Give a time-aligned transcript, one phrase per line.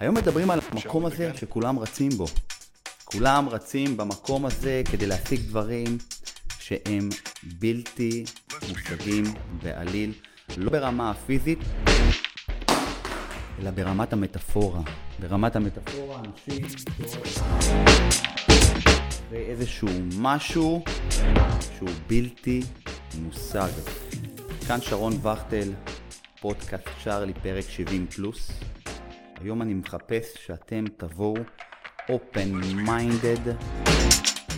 [0.00, 2.26] היום מדברים על המקום הזה שכולם רצים בו.
[3.04, 5.98] כולם רצים במקום הזה כדי להשיג דברים
[6.58, 7.08] שהם
[7.58, 8.24] בלתי
[8.68, 9.24] מושגים
[9.62, 10.12] בעליל,
[10.56, 11.58] לא ברמה הפיזית,
[13.58, 14.80] אלא ברמת המטאפורה.
[15.20, 16.66] ברמת המטאפורה, אנשים
[19.30, 19.88] ואיזשהו
[20.18, 20.84] משהו
[21.76, 22.62] שהוא בלתי
[23.18, 23.70] מושג.
[24.66, 25.72] כאן שרון וכטל,
[26.40, 28.50] פודקאסט צ'ארלי, פרק 70 פלוס.
[29.40, 31.34] היום אני מחפש שאתם תבואו
[32.10, 33.50] open minded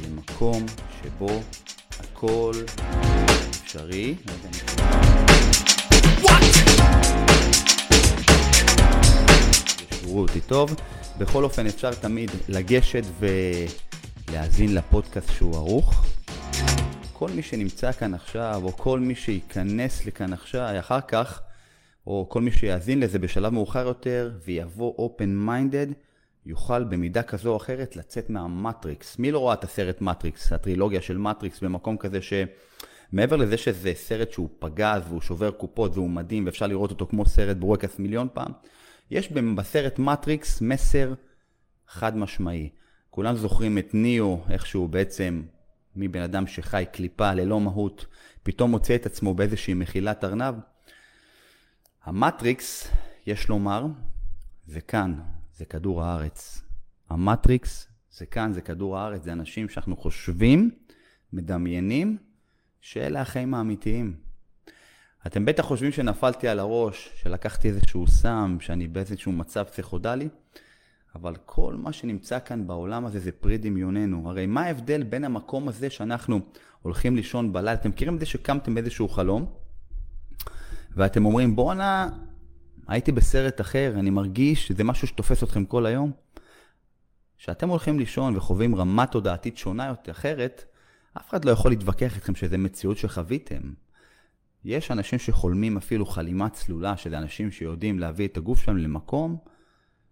[0.05, 0.67] למקום
[1.03, 1.41] שבו
[2.01, 2.53] הכל
[3.51, 4.15] אפשרי.
[9.91, 10.75] ישברו אותי טוב.
[11.19, 13.05] בכל אופן אפשר תמיד לגשת
[14.29, 16.05] ולהאזין לפודקאסט שהוא ערוך.
[17.13, 21.41] כל מי שנמצא כאן עכשיו, או כל מי שייכנס לכאן עכשיו, אחר כך,
[22.09, 25.95] או כל מי שיאזין לזה בשלב מאוחר יותר, ויבוא open minded,
[26.47, 29.19] יוכל במידה כזו או אחרת לצאת מהמטריקס.
[29.19, 34.33] מי לא ראה את הסרט מטריקס, הטרילוגיה של מטריקס, במקום כזה שמעבר לזה שזה סרט
[34.33, 38.53] שהוא פגז והוא שובר קופות והוא מדהים ואפשר לראות אותו כמו סרט בורקס מיליון פעם,
[39.11, 41.15] יש בסרט מטריקס מסר
[41.87, 42.69] חד משמעי.
[43.11, 45.43] כולם זוכרים את ניאו, איך שהוא בעצם
[45.97, 48.07] מבן אדם שחי קליפה ללא מהות,
[48.43, 50.55] פתאום מוצא את עצמו באיזושהי מחילת ארנב.
[52.09, 52.91] המטריקס,
[53.27, 53.87] יש לומר,
[54.67, 55.21] זה כאן,
[55.57, 56.63] זה כדור הארץ.
[57.11, 60.71] המטריקס זה כאן, זה כדור הארץ, זה אנשים שאנחנו חושבים,
[61.33, 62.17] מדמיינים,
[62.81, 64.17] שאלה החיים האמיתיים.
[65.27, 70.29] אתם בטח חושבים שנפלתי על הראש, שלקחתי איזשהו סם, שאני באיזשהו מצב פסיכודלי,
[71.15, 74.31] אבל כל מה שנמצא כאן בעולם הזה זה פרי דמיוננו.
[74.31, 76.41] הרי מה ההבדל בין המקום הזה שאנחנו
[76.83, 77.75] הולכים לישון בלילה?
[77.75, 79.68] אתם מכירים את זה שקמתם באיזשהו חלום,
[80.99, 82.09] ואתם אומרים, בואנה,
[82.89, 86.13] הייתי בסרט אחר, אני מרגיש שזה משהו שתופס אתכם כל היום.
[87.39, 90.65] כשאתם הולכים לישון וחווים רמה תודעתית שונה יותר, אחרת,
[91.17, 93.61] אף אחד לא יכול להתווכח איתכם שזה מציאות שחוויתם.
[94.65, 99.37] יש אנשים שחולמים אפילו חלימה צלולה, שזה אנשים שיודעים להביא את הגוף שלהם למקום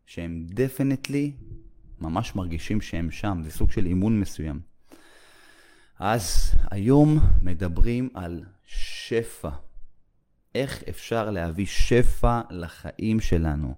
[0.06, 1.32] שהם דפנטלי
[2.00, 4.60] ממש מרגישים שהם שם, זה סוג של אימון מסוים.
[5.98, 9.65] אז היום מדברים על שפע.
[10.56, 13.74] איך אפשר להביא שפע לחיים שלנו?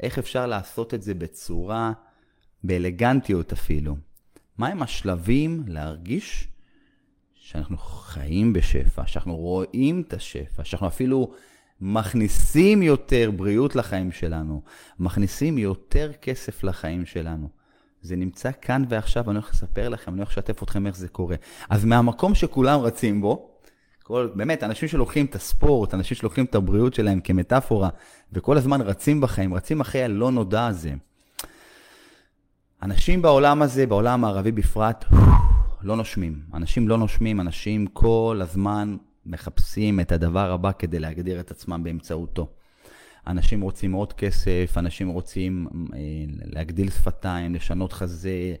[0.00, 1.92] איך אפשר לעשות את זה בצורה,
[2.64, 3.96] באלגנטיות אפילו?
[4.58, 6.48] מהם השלבים להרגיש
[7.34, 11.32] שאנחנו חיים בשפע, שאנחנו רואים את השפע, שאנחנו אפילו
[11.80, 14.62] מכניסים יותר בריאות לחיים שלנו,
[14.98, 17.48] מכניסים יותר כסף לחיים שלנו.
[18.02, 21.36] זה נמצא כאן ועכשיו, אני הולך לספר לכם, אני הולך לשתף אתכם איך זה קורה.
[21.70, 23.53] אז מהמקום שכולם רצים בו,
[24.06, 27.88] כל, באמת, אנשים שלוקחים את הספורט, אנשים שלוקחים את הבריאות שלהם כמטאפורה,
[28.32, 30.92] וכל הזמן רצים בחיים, רצים אחרי הלא נודע הזה.
[32.82, 35.04] אנשים בעולם הזה, בעולם הערבי בפרט,
[35.82, 36.42] לא נושמים.
[36.54, 42.48] אנשים לא נושמים, אנשים כל הזמן מחפשים את הדבר הבא כדי להגדיר את עצמם באמצעותו.
[43.26, 45.98] אנשים רוצים עוד כסף, אנשים רוצים אה,
[46.44, 48.54] להגדיל שפתיים, לשנות חזה,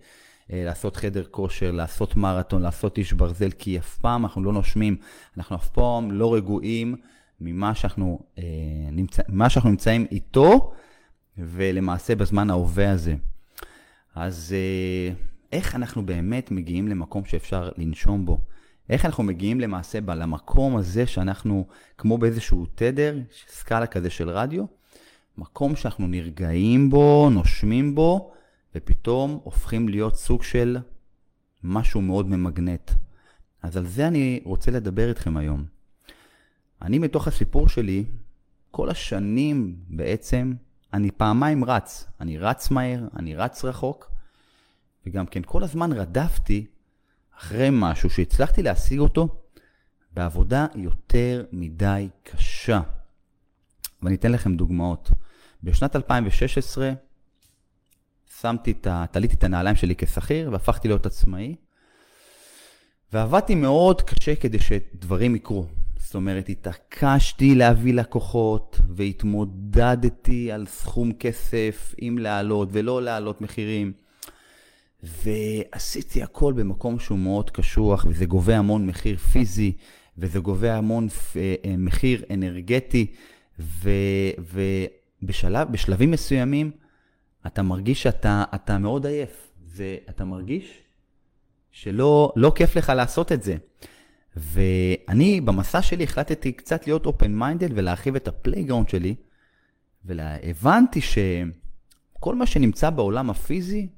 [0.50, 4.96] לעשות חדר כושר, לעשות מרתון, לעשות איש ברזל, כי אף פעם אנחנו לא נושמים,
[5.36, 6.96] אנחנו אף פעם לא רגועים
[7.40, 8.42] ממה שאנחנו, אה,
[8.92, 10.72] נמצא, ממה שאנחנו נמצאים איתו,
[11.38, 13.14] ולמעשה בזמן ההווה הזה.
[14.14, 15.14] אז אה,
[15.52, 18.38] איך אנחנו באמת מגיעים למקום שאפשר לנשום בו?
[18.90, 21.66] איך אנחנו מגיעים למעשה למקום הזה שאנחנו,
[21.98, 23.18] כמו באיזשהו תדר,
[23.48, 24.64] סקאלה כזה של רדיו,
[25.38, 28.32] מקום שאנחנו נרגעים בו, נושמים בו,
[28.74, 30.78] ופתאום הופכים להיות סוג של
[31.62, 32.90] משהו מאוד ממגנט.
[33.62, 35.64] אז על זה אני רוצה לדבר איתכם היום.
[36.82, 38.04] אני מתוך הסיפור שלי,
[38.70, 40.54] כל השנים בעצם,
[40.92, 42.06] אני פעמיים רץ.
[42.20, 44.10] אני רץ מהר, אני רץ רחוק,
[45.06, 46.66] וגם כן כל הזמן רדפתי
[47.38, 49.28] אחרי משהו שהצלחתי להשיג אותו
[50.12, 52.80] בעבודה יותר מדי קשה.
[54.02, 55.10] ואני אתן לכם דוגמאות.
[55.62, 56.92] בשנת 2016
[58.44, 59.04] שמתי את ה...
[59.10, 61.54] תליתי את הנעליים שלי כשכיר והפכתי להיות עצמאי.
[63.12, 65.66] ועבדתי מאוד קשה כדי שדברים יקרו.
[65.96, 73.92] זאת אומרת, התעקשתי להביא לקוחות והתמודדתי על סכום כסף, אם להעלות ולא להעלות מחירים.
[75.02, 79.72] ועשיתי הכל במקום שהוא מאוד קשוח, וזה גובה המון מחיר פיזי,
[80.18, 83.06] וזה גובה המון אה, אה, מחיר אנרגטי,
[85.22, 86.70] ובשלבים מסוימים
[87.46, 90.82] אתה מרגיש שאתה מאוד עייף, ואתה מרגיש
[91.70, 93.56] שלא לא כיף לך לעשות את זה.
[94.36, 99.14] ואני במסע שלי החלטתי קצת להיות open minded ולהרחיב את ה playground שלי,
[100.04, 101.18] והבנתי ש...
[102.20, 103.88] כל מה שנמצא בעולם הפיזי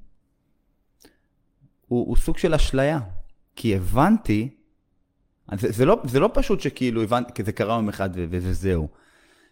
[1.87, 2.99] הוא, הוא סוג של אשליה.
[3.55, 4.49] כי הבנתי,
[5.55, 8.87] זה, זה, לא, זה לא פשוט שכאילו הבנתי, כי זה קרה יום אחד וזהו.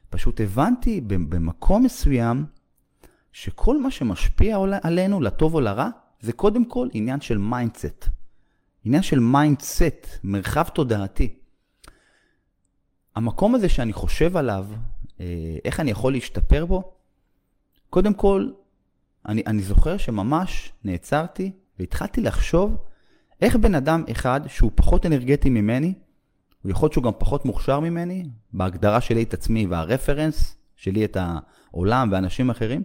[0.09, 2.45] פשוט הבנתי במקום מסוים
[3.35, 5.89] שכל מה שמשפיע עלינו, לטוב או לרע,
[6.21, 8.05] זה קודם כל עניין של mindset.
[8.85, 11.35] עניין של mindset, מרחב תודעתי.
[13.15, 14.67] המקום הזה שאני חושב עליו,
[15.19, 15.25] אה,
[15.65, 16.93] איך אני יכול להשתפר בו,
[17.89, 18.49] קודם כל,
[19.25, 22.77] אני, אני זוכר שממש נעצרתי והתחלתי לחשוב
[23.41, 25.93] איך בן אדם אחד שהוא פחות אנרגטי ממני,
[26.63, 31.17] הוא יכול להיות שהוא גם פחות מוכשר ממני, בהגדרה שלי את עצמי והרפרנס שלי את
[31.19, 32.83] העולם ואנשים אחרים,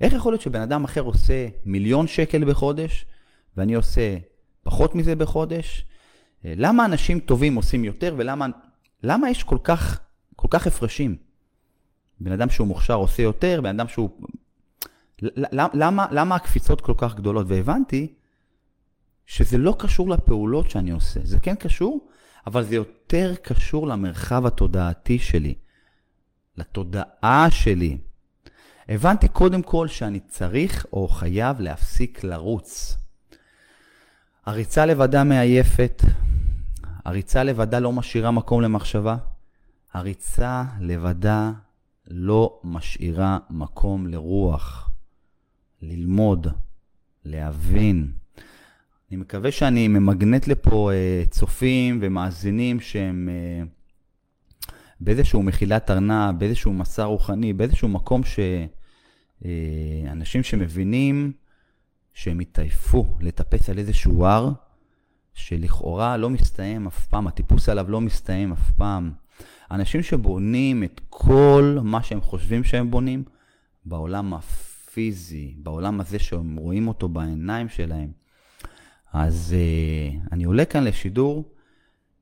[0.00, 3.06] איך יכול להיות שבן אדם אחר עושה מיליון שקל בחודש,
[3.56, 4.16] ואני עושה
[4.62, 5.86] פחות מזה בחודש?
[6.44, 8.46] למה אנשים טובים עושים יותר, ולמה
[9.02, 10.00] למה יש כל כך,
[10.36, 11.16] כל כך הפרשים?
[12.20, 14.10] בן אדם שהוא מוכשר עושה יותר, בן אדם שהוא...
[15.52, 17.46] למה, למה הקפיצות כל כך גדולות?
[17.48, 18.14] והבנתי
[19.26, 21.20] שזה לא קשור לפעולות שאני עושה.
[21.24, 22.08] זה כן קשור,
[22.46, 25.54] אבל זה יותר קשור למרחב התודעתי שלי,
[26.56, 27.98] לתודעה שלי.
[28.88, 32.96] הבנתי קודם כל שאני צריך או חייב להפסיק לרוץ.
[34.46, 36.02] הריצה לבדה מעייפת,
[37.04, 39.16] הריצה לבדה לא משאירה מקום למחשבה,
[39.92, 41.52] הריצה לבדה
[42.06, 44.90] לא משאירה מקום לרוח,
[45.82, 46.46] ללמוד,
[47.24, 48.12] להבין.
[49.10, 53.64] אני מקווה שאני ממגנט לפה אה, צופים ומאזינים שהם אה,
[55.00, 58.77] באיזשהו מחילת ארנב, באיזשהו מסע רוחני, באיזשהו מקום שאנשים
[59.44, 61.32] אה, שמבינים
[62.12, 64.52] שהם התעייפו לטפס על איזשהו הר,
[65.34, 69.12] שלכאורה לא מסתיים אף פעם, הטיפוס עליו לא מסתיים אף פעם.
[69.70, 73.24] אנשים שבונים את כל מה שהם חושבים שהם בונים
[73.84, 78.12] בעולם הפיזי, בעולם הזה שהם רואים אותו בעיניים שלהם.
[79.12, 81.44] אז uh, אני עולה כאן לשידור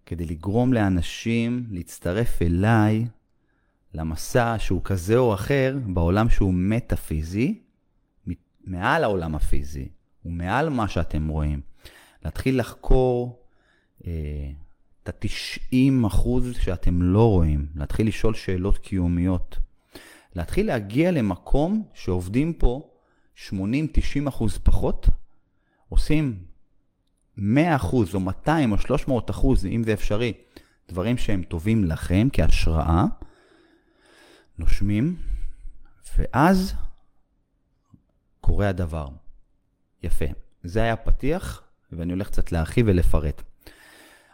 [0.07, 3.07] כדי לגרום לאנשים להצטרף אליי
[3.97, 7.61] למסע שהוא כזה או אחר בעולם שהוא מטאפיזי,
[8.65, 9.89] מעל העולם הפיזי,
[10.25, 11.61] ומעל מה שאתם רואים.
[12.25, 13.43] להתחיל לחקור
[14.01, 14.05] uh,
[15.03, 19.59] את ה-90 אחוז שאתם לא רואים, להתחיל לשאול שאלות קיומיות,
[20.35, 22.91] להתחיל להגיע למקום שעובדים פה
[23.49, 23.53] 80-90
[24.29, 25.09] אחוז פחות,
[25.89, 26.39] עושים
[27.37, 30.33] 100 אחוז או 200 או 300 אחוז, אם זה אפשרי,
[30.89, 33.05] דברים שהם טובים לכם כהשראה,
[34.58, 35.17] נושמים,
[36.19, 36.75] ואז
[38.41, 39.08] קורה הדבר.
[40.03, 40.25] יפה.
[40.64, 41.62] זה היה פתיח,
[41.93, 43.43] ואני הולך קצת להרחיב ולפרט.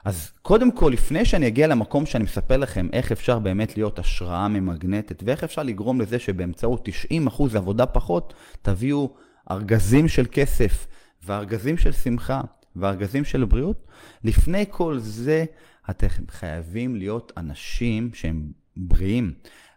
[0.04, 4.48] אז קודם כל, לפני שאני אגיע למקום שאני מספר לכם איך אפשר באמת להיות השראה
[4.48, 6.88] ממגנטת, ואיך אפשר לגרום לזה שבאמצעות
[7.32, 9.14] 90% עבודה פחות, תביאו
[9.50, 10.86] ארגזים של כסף
[11.22, 12.40] וארגזים של שמחה
[12.76, 13.86] וארגזים של בריאות,
[14.24, 15.44] לפני כל זה
[15.90, 19.32] אתם חייבים להיות אנשים שהם בריאים.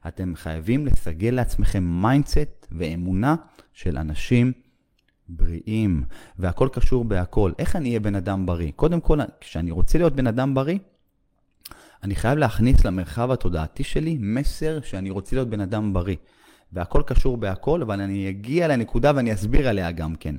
[0.08, 3.36] אתם חייבים לסגל לעצמכם mindset ואמונה
[3.74, 4.52] של אנשים
[5.30, 6.04] בריאים,
[6.40, 7.52] והכל קשור בהכל.
[7.60, 8.72] איך אני אהיה בן אדם בריא?
[8.76, 10.78] קודם כל, כשאני רוצה להיות בן אדם בריא,
[12.04, 16.16] אני חייב להכניס למרחב התודעתי שלי מסר שאני רוצה להיות בן אדם בריא.
[16.74, 20.36] והכל קשור בהכל, אבל אני אגיע לנקודה ואני אסביר עליה גם כן.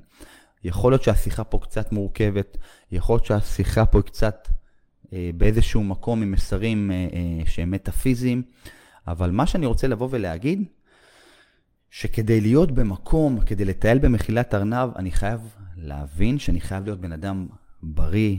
[0.64, 2.56] יכול להיות שהשיחה פה קצת מורכבת,
[2.92, 4.48] יכול להיות שהשיחה פה קצת
[5.12, 8.42] אה, באיזשהו מקום עם מסרים אה, אה, שהם מטאפיזיים,
[9.08, 10.64] אבל מה שאני רוצה לבוא ולהגיד,
[11.90, 15.40] שכדי להיות במקום, כדי לטייל במחילת ארנב, אני חייב
[15.76, 17.46] להבין שאני חייב להיות בן אדם
[17.82, 18.36] בריא,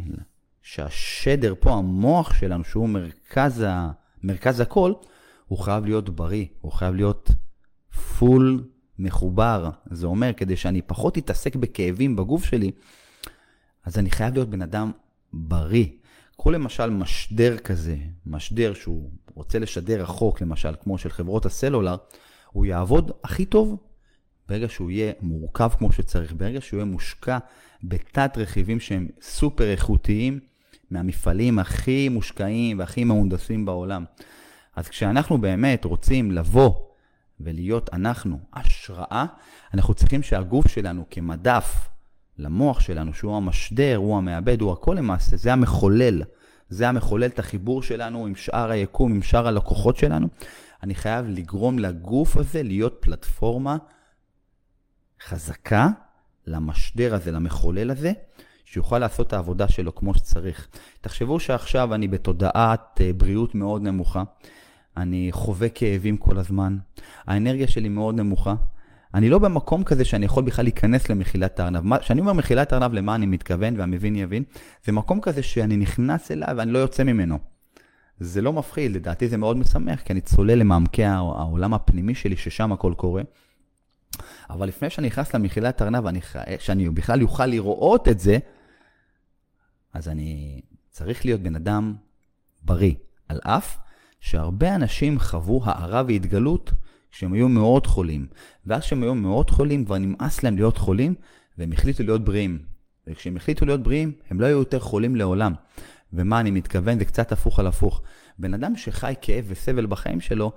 [0.62, 3.92] שהשדר פה, המוח שלנו, שהוא מרכז, ה,
[4.24, 4.94] מרכז הכל,
[5.48, 7.32] הוא חייב להיות בריא, הוא חייב להיות
[8.18, 8.68] פול
[9.00, 9.70] מחובר.
[9.86, 12.72] זה אומר, כדי שאני פחות אתעסק בכאבים בגוף שלי,
[13.86, 14.92] אז אני חייב להיות בן אדם
[15.34, 15.86] בריא.
[16.38, 21.96] קחו למשל משדר כזה, משדר שהוא רוצה לשדר רחוק, למשל, כמו של חברות הסלולר,
[22.52, 23.78] הוא יעבוד הכי טוב
[24.50, 27.38] ברגע שהוא יהיה מורכב כמו שצריך, ברגע שהוא יהיה מושקע
[27.84, 30.40] בתת רכיבים שהם סופר איכותיים,
[30.92, 34.06] מהמפעלים הכי מושקעים והכי מהונדסים בעולם.
[34.76, 36.74] אז כשאנחנו באמת רוצים לבוא
[37.40, 39.26] ולהיות אנחנו השראה,
[39.74, 41.90] אנחנו צריכים שהגוף שלנו כמדף
[42.38, 46.24] למוח שלנו, שהוא המשדר, הוא המעבד, הוא הכל למעשה, זה המחולל.
[46.70, 50.28] זה המחולל את החיבור שלנו עם שאר היקום, עם שאר הלקוחות שלנו.
[50.84, 53.78] אני חייב לגרום לגוף הזה להיות פלטפורמה
[55.24, 55.88] חזקה
[56.48, 58.12] למשדר הזה, למחולל הזה,
[58.66, 60.68] שיוכל לעשות את העבודה שלו כמו שצריך.
[61.02, 64.24] תחשבו שעכשיו אני בתודעת אה, בריאות מאוד נמוכה,
[64.98, 66.78] אני חווה כאבים כל הזמן,
[67.26, 68.56] האנרגיה שלי מאוד נמוכה,
[69.14, 71.98] אני לא במקום כזה שאני יכול בכלל להיכנס למחילת הארנב.
[71.98, 74.44] כשאני אומר מחילת הארנב, למה אני מתכוון והמבין יבין?
[74.86, 77.40] זה מקום כזה שאני נכנס אליו ואני לא יוצא ממנו.
[78.20, 82.72] זה לא מפחיד, לדעתי זה מאוד משמח, כי אני צולל למעמקי העולם הפנימי שלי, ששם
[82.72, 83.22] הכל קורה.
[84.50, 86.20] אבל לפני שאני נכנס למחילת ארנב, אני,
[86.60, 88.38] שאני בכלל יוכל לראות את זה,
[89.94, 91.96] אז אני צריך להיות בן אדם
[92.64, 92.94] בריא,
[93.30, 93.78] על אף
[94.20, 96.72] שהרבה אנשים חוו הארה והתגלות
[97.12, 98.28] כשהם היו מאוד חולים.
[98.66, 101.14] ואז כשהם היו מאוד חולים, כבר נמאס להם להיות חולים,
[101.58, 102.60] והם החליטו להיות בריאים.
[103.08, 105.54] וכשהם החליטו להיות בריאים, הם לא היו יותר חולים לעולם.
[106.14, 107.00] ומה אני מתכוון?
[107.00, 108.02] זה קצת הפוך על הפוך.
[108.40, 110.52] בן אדם שחי כאב וסבל בחיים שלו,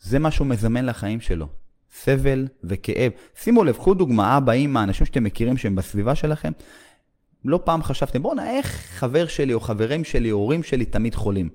[0.00, 1.46] זה מה שהוא מזמן לחיים שלו.
[1.92, 3.12] סבל וכאב.
[3.36, 6.52] שימו לב, קחו דוגמה, אבא, אמא, אנשים שאתם מכירים שהם בסביבה שלכם,
[7.44, 11.48] לא פעם חשבתם, בואנה, איך חבר שלי או חברים שלי או הורים שלי תמיד חולים?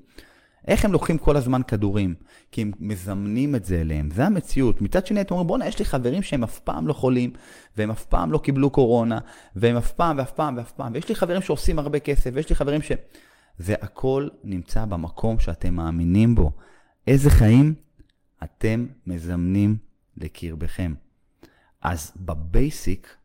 [0.68, 2.16] איך הם לוקחים כל הזמן כדורים?
[2.52, 4.82] כי הם מזמנים את זה אליהם, זה המציאות.
[4.82, 7.34] מצד שני, אתם אומרים, בואנה, יש לי חברים שהם אף פעם לא חולים,
[7.78, 9.20] והם אף פעם לא קיבלו קורונה,
[9.56, 12.56] והם אף פעם ואף פעם ואף פעם, ויש לי חברים שעושים הרבה כסף, ויש לי
[12.56, 12.92] חברים ש...
[13.58, 16.52] זה הכל נמצא במקום שאתם מאמינים בו.
[17.08, 17.74] איזה חיים
[18.44, 19.78] אתם מזמנים
[20.18, 20.94] לקרבכם.
[21.82, 23.16] אז ב basic,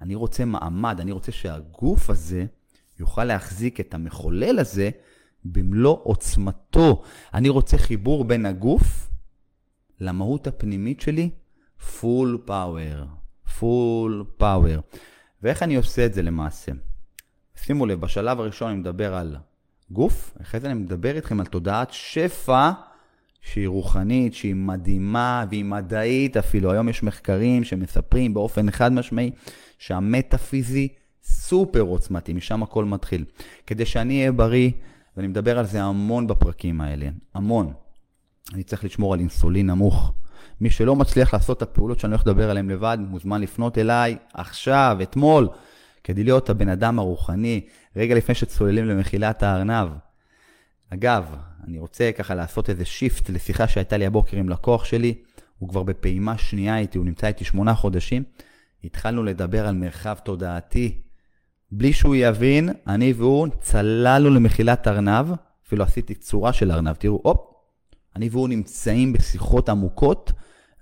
[0.00, 2.44] אני רוצה מעמד, אני רוצה שהגוף הזה
[2.98, 4.90] יוכל להחזיק את המחולל הזה
[5.44, 7.02] במלוא עוצמתו.
[7.34, 9.10] אני רוצה חיבור בין הגוף
[10.00, 11.30] למהות הפנימית שלי,
[12.00, 13.04] full power.
[13.58, 14.80] full power.
[15.42, 16.72] ואיך אני עושה את זה למעשה?
[17.56, 19.36] שימו לב, בשלב הראשון אני מדבר על
[19.90, 22.70] גוף, אחרי זה אני מדבר איתכם על תודעת שפע
[23.40, 26.72] שהיא רוחנית, שהיא מדהימה והיא מדעית אפילו.
[26.72, 29.30] היום יש מחקרים שמספרים באופן חד משמעי
[29.78, 30.88] שהמטאפיזי
[31.22, 33.24] סופר עוצמתי, משם הכל מתחיל.
[33.66, 34.70] כדי שאני אהיה בריא,
[35.20, 37.72] ואני מדבר על זה המון בפרקים האלה, המון.
[38.54, 40.12] אני צריך לשמור על אינסולין נמוך.
[40.60, 44.98] מי שלא מצליח לעשות את הפעולות שאני הולך לדבר עליהן לבד, מוזמן לפנות אליי עכשיו,
[45.02, 45.48] אתמול,
[46.04, 47.60] כדי להיות הבן אדם הרוחני,
[47.96, 49.88] רגע לפני שצוללים למחילת הארנב.
[50.90, 51.34] אגב,
[51.66, 55.14] אני רוצה ככה לעשות איזה שיפט לשיחה שהייתה לי הבוקר עם לקוח שלי,
[55.58, 58.22] הוא כבר בפעימה שנייה איתי, הוא נמצא איתי שמונה חודשים.
[58.84, 61.00] התחלנו לדבר על מרחב תודעתי.
[61.72, 65.26] בלי שהוא יבין, אני והוא צללנו למחילת ארנב,
[65.66, 67.38] אפילו עשיתי צורה של ארנב, תראו, הופ,
[68.16, 70.32] אני והוא נמצאים בשיחות עמוקות,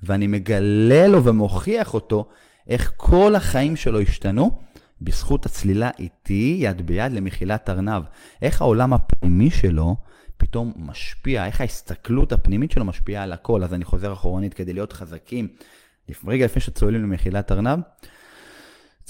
[0.02, 2.28] ואני מגלה לו ומוכיח אותו
[2.68, 4.58] איך כל החיים שלו השתנו
[5.02, 8.02] בזכות הצלילה איתי יד ביד למחילת ארנב.
[8.42, 9.96] איך העולם הפנימי שלו
[10.36, 13.64] פתאום משפיע, איך ההסתכלות הפנימית שלו משפיעה על הכל.
[13.64, 15.48] אז אני חוזר אחורנית כדי להיות חזקים.
[16.26, 17.78] רגע לפני שצוללים למחילת ארנב,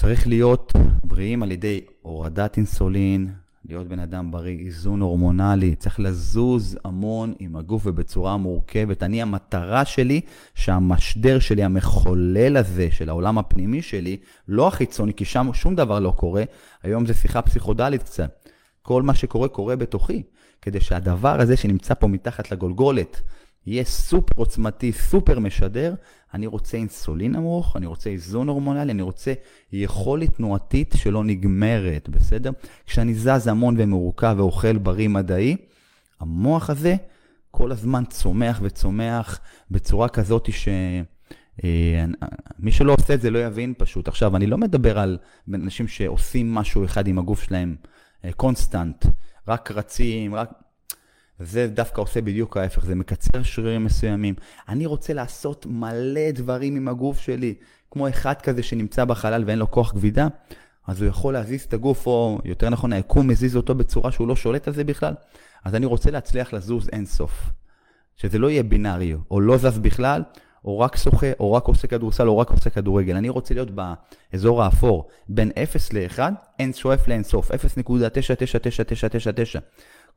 [0.01, 0.73] צריך להיות
[1.05, 3.29] בריאים על ידי הורדת אינסולין,
[3.69, 9.03] להיות בן אדם בריא, איזון הורמונלי, צריך לזוז המון עם הגוף ובצורה מורכבת.
[9.03, 10.21] אני, המטרה שלי,
[10.55, 14.17] שהמשדר שלי, המחולל הזה של העולם הפנימי שלי,
[14.49, 16.45] לא החיצוני, כי שם שום דבר לא קורה.
[16.83, 18.49] היום זו שיחה פסיכודלית קצת.
[18.83, 20.23] כל מה שקורה, קורה בתוכי.
[20.63, 23.21] כדי שהדבר הזה שנמצא פה מתחת לגולגולת,
[23.69, 25.95] יהיה סופר עוצמתי, סופר משדר,
[26.35, 29.33] אני רוצה אינסולין נמוך, אני רוצה איזון הורמונלי, אני רוצה
[29.73, 32.51] יכולת תנועתית שלא נגמרת, בסדר?
[32.87, 35.57] כשאני זז המון ומורכב ואוכל בריא מדעי,
[36.21, 36.97] המוח הזה
[37.51, 40.69] כל הזמן צומח וצומח בצורה כזאת ש...
[41.65, 42.05] אה,
[42.59, 44.09] מי שלא עושה את זה לא יבין פשוט.
[44.09, 45.19] עכשיו, אני לא מדבר על
[45.55, 47.77] אנשים שעושים משהו אחד עם הגוף שלהם
[48.37, 49.11] קונסטנט, אה,
[49.49, 50.51] רק רצים, רק...
[51.41, 54.35] זה דווקא עושה בדיוק ההפך, זה מקצר שרירים מסוימים.
[54.69, 57.55] אני רוצה לעשות מלא דברים עם הגוף שלי,
[57.91, 60.29] כמו אחד כזה שנמצא בחלל ואין לו כוח כבידה,
[60.87, 64.37] אז הוא יכול להזיז את הגוף, או יותר נכון, היקום מזיז אותו בצורה שהוא לא
[64.37, 65.15] שולט על זה בכלל.
[65.65, 67.51] אז אני רוצה להצליח לזוז אינסוף.
[68.17, 70.23] שזה לא יהיה בינארי, או לא זז בכלל,
[70.65, 73.17] או רק שוחה, או רק עושה כדורסל, או רק עושה כדורגל.
[73.17, 76.19] אני רוצה להיות באזור האפור, בין 0 ל-1,
[76.59, 77.55] n שואף לאינסוף, 0.99999.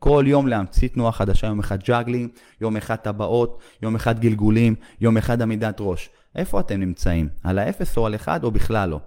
[0.04, 2.30] כל יום להמציא תנועה חדשה, יום אחד juggling,
[2.62, 6.10] יום אחד טבעות, יום אחד גלגולים, יום אחד עמידת ראש.
[6.36, 7.30] איפה אתם נמצאים?
[7.44, 9.00] על האפס או על אחד או בכלל לא?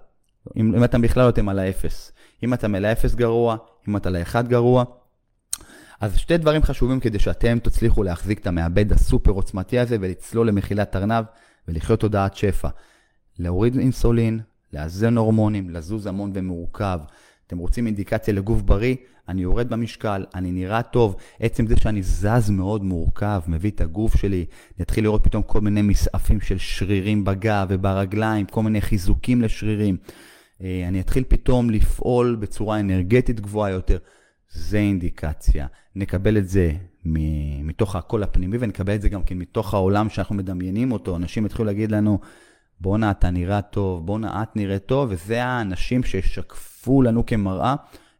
[0.57, 2.11] אם, אם אתם בכלל לא אתם על האפס.
[2.43, 4.83] אם אתם על האפס גרוע, אם אתה לאחד גרוע.
[6.01, 10.95] אז שתי דברים חשובים כדי שאתם תצליחו להחזיק את המעבד הסופר עוצמתי הזה ולצלול למחילת
[10.95, 11.25] ארנב
[11.67, 12.69] ולחיות תודעת שפע.
[13.39, 14.39] להוריד אינסולין,
[14.73, 16.99] לאזן הורמונים, לזוז המון ומורכב.
[17.47, 18.95] אתם רוצים אינדיקציה לגוף בריא?
[19.29, 21.15] אני יורד במשקל, אני נראה טוב.
[21.39, 24.45] עצם זה שאני זז מאוד מורכב, מביא את הגוף שלי,
[24.79, 29.97] נתחיל לראות פתאום כל מיני מסעפים של שרירים בגב וברגליים, כל מיני חיזוקים לשרירים.
[30.61, 33.97] אה, אני אתחיל פתאום לפעול בצורה אנרגטית גבוהה יותר.
[34.51, 35.67] זה אינדיקציה.
[35.95, 36.71] נקבל את זה
[37.63, 41.15] מתוך הקול הפנימי ונקבל את זה גם כן מתוך העולם שאנחנו מדמיינים אותו.
[41.15, 42.19] אנשים יתחילו להגיד לנו,
[42.81, 47.75] בואנה אתה נראה טוב, בואנה את נראית טוב, וזה האנשים שישקפו לנו כמראה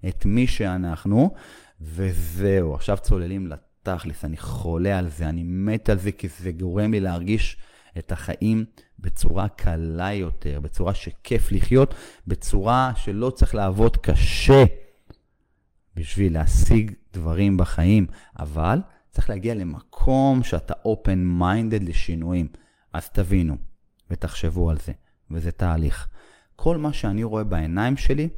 [0.08, 1.34] את מי שאנחנו,
[1.82, 6.92] וזהו, עכשיו צוללים לתכלס, אני חולה על זה, אני מת על זה, כי זה גורם
[6.92, 7.58] לי להרגיש
[7.98, 8.66] את החיים
[9.00, 11.94] בצורה קלה יותר, בצורה שכיף לחיות,
[12.28, 14.64] בצורה שלא צריך לעבוד קשה
[15.96, 18.08] בשביל להשיג דברים בחיים,
[18.40, 18.80] אבל
[19.12, 22.48] צריך להגיע למקום שאתה open minded לשינויים.
[22.94, 23.56] אז תבינו
[24.12, 24.92] ותחשבו על זה,
[25.32, 26.08] וזה תהליך.
[26.56, 28.30] כל מה שאני רואה בעיניים שלי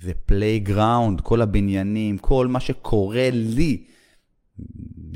[0.00, 3.84] זה playground, כל הבניינים, כל מה שקורה לי,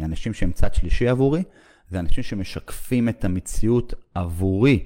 [0.00, 1.42] אנשים שהם צד שלישי עבורי,
[1.88, 4.84] זה אנשים שמשקפים את המציאות עבורי.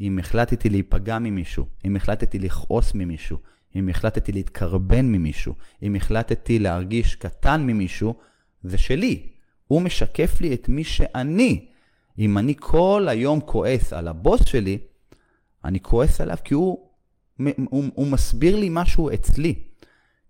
[0.00, 3.38] אם החלטתי להיפגע ממישהו, אם החלטתי לכעוס ממישהו,
[3.76, 8.14] אם החלטתי להתקרבן ממישהו, אם החלטתי להרגיש קטן ממישהו,
[8.62, 9.28] זה שלי.
[9.66, 11.66] הוא משקף לי את מי שאני.
[12.18, 14.78] אם אני כל היום כועס על הבוס שלי,
[15.64, 16.90] אני כועס עליו כי הוא,
[17.70, 19.54] הוא, הוא מסביר לי משהו אצלי.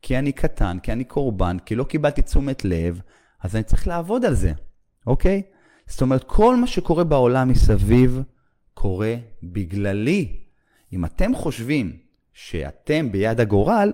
[0.02, 3.00] כי אני קטן, כי אני קורבן, כי לא קיבלתי תשומת לב,
[3.42, 4.52] אז אני צריך לעבוד על זה,
[5.06, 5.42] אוקיי?
[5.86, 8.22] זאת אומרת, כל מה שקורה בעולם מסביב
[8.74, 10.36] קורה בגללי.
[10.92, 11.96] אם אתם חושבים
[12.32, 13.92] שאתם ביד הגורל,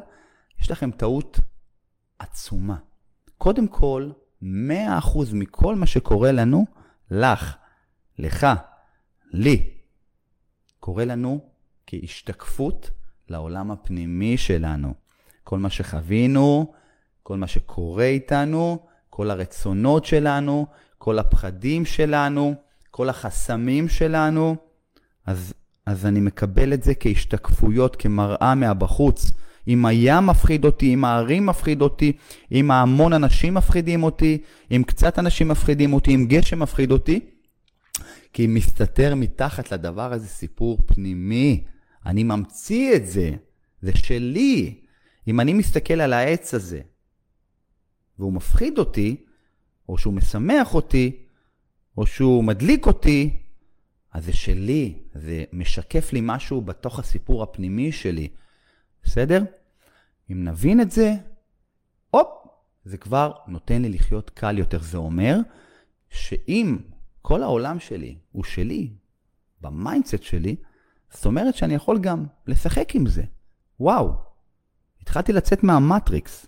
[0.61, 1.40] יש לכם טעות
[2.18, 2.76] עצומה.
[3.38, 4.11] קודם כל,
[4.42, 4.46] 100%
[5.32, 6.66] מכל מה שקורה לנו,
[7.11, 7.56] לך,
[8.19, 8.47] לך,
[9.33, 9.71] לי,
[10.81, 11.40] קורה לנו
[11.87, 12.90] כהשתקפות
[13.28, 14.95] לעולם הפנימי שלנו.
[15.45, 16.73] כל מה שחווינו,
[17.23, 18.78] כל מה שקורה איתנו,
[19.11, 20.66] כל הרצונות שלנו,
[20.99, 22.54] כל הפחדים שלנו,
[22.90, 24.57] כל החסמים שלנו,
[25.26, 25.54] אז,
[25.87, 29.31] אז אני מקבל את זה כהשתקפויות, כמראה מהבחוץ.
[29.69, 32.12] אם הים מפחיד אותי, אם הערים מפחיד אותי,
[32.52, 34.38] אם ההמון אנשים מפחידים אותי,
[34.71, 37.21] אם קצת אנשים מפחידים אותי, אם גשם מפחיד אותי,
[38.32, 41.64] כי מסתתר מתחת לדבר הזה סיפור פנימי.
[42.06, 43.30] אני ממציא את זה,
[43.82, 44.80] זה שלי.
[45.28, 46.80] אם אני מסתכל על העץ הזה,
[48.19, 49.17] והוא מפחיד אותי,
[49.88, 51.17] או שהוא משמח אותי,
[51.97, 53.36] או שהוא מדליק אותי,
[54.12, 58.28] אז זה שלי, זה משקף לי משהו בתוך הסיפור הפנימי שלי.
[59.02, 59.45] בסדר?
[60.30, 61.15] אם נבין את זה,
[62.10, 62.28] הופ,
[62.84, 64.82] זה כבר נותן לי לחיות קל יותר.
[64.82, 65.38] זה אומר
[66.10, 66.78] שאם
[67.23, 68.91] כל העולם שלי הוא שלי,
[69.60, 70.56] ב mindset שלי,
[71.11, 73.23] זאת אומרת שאני יכול גם לשחק עם זה.
[73.80, 74.13] וואו,
[75.02, 76.47] התחלתי לצאת מהמטריקס.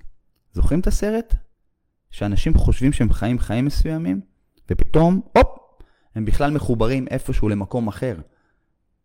[0.52, 1.34] זוכרים את הסרט?
[2.10, 4.20] שאנשים חושבים שהם חיים חיים מסוימים,
[4.70, 5.58] ופתאום, הופ,
[6.14, 8.16] הם בכלל מחוברים איפשהו למקום אחר.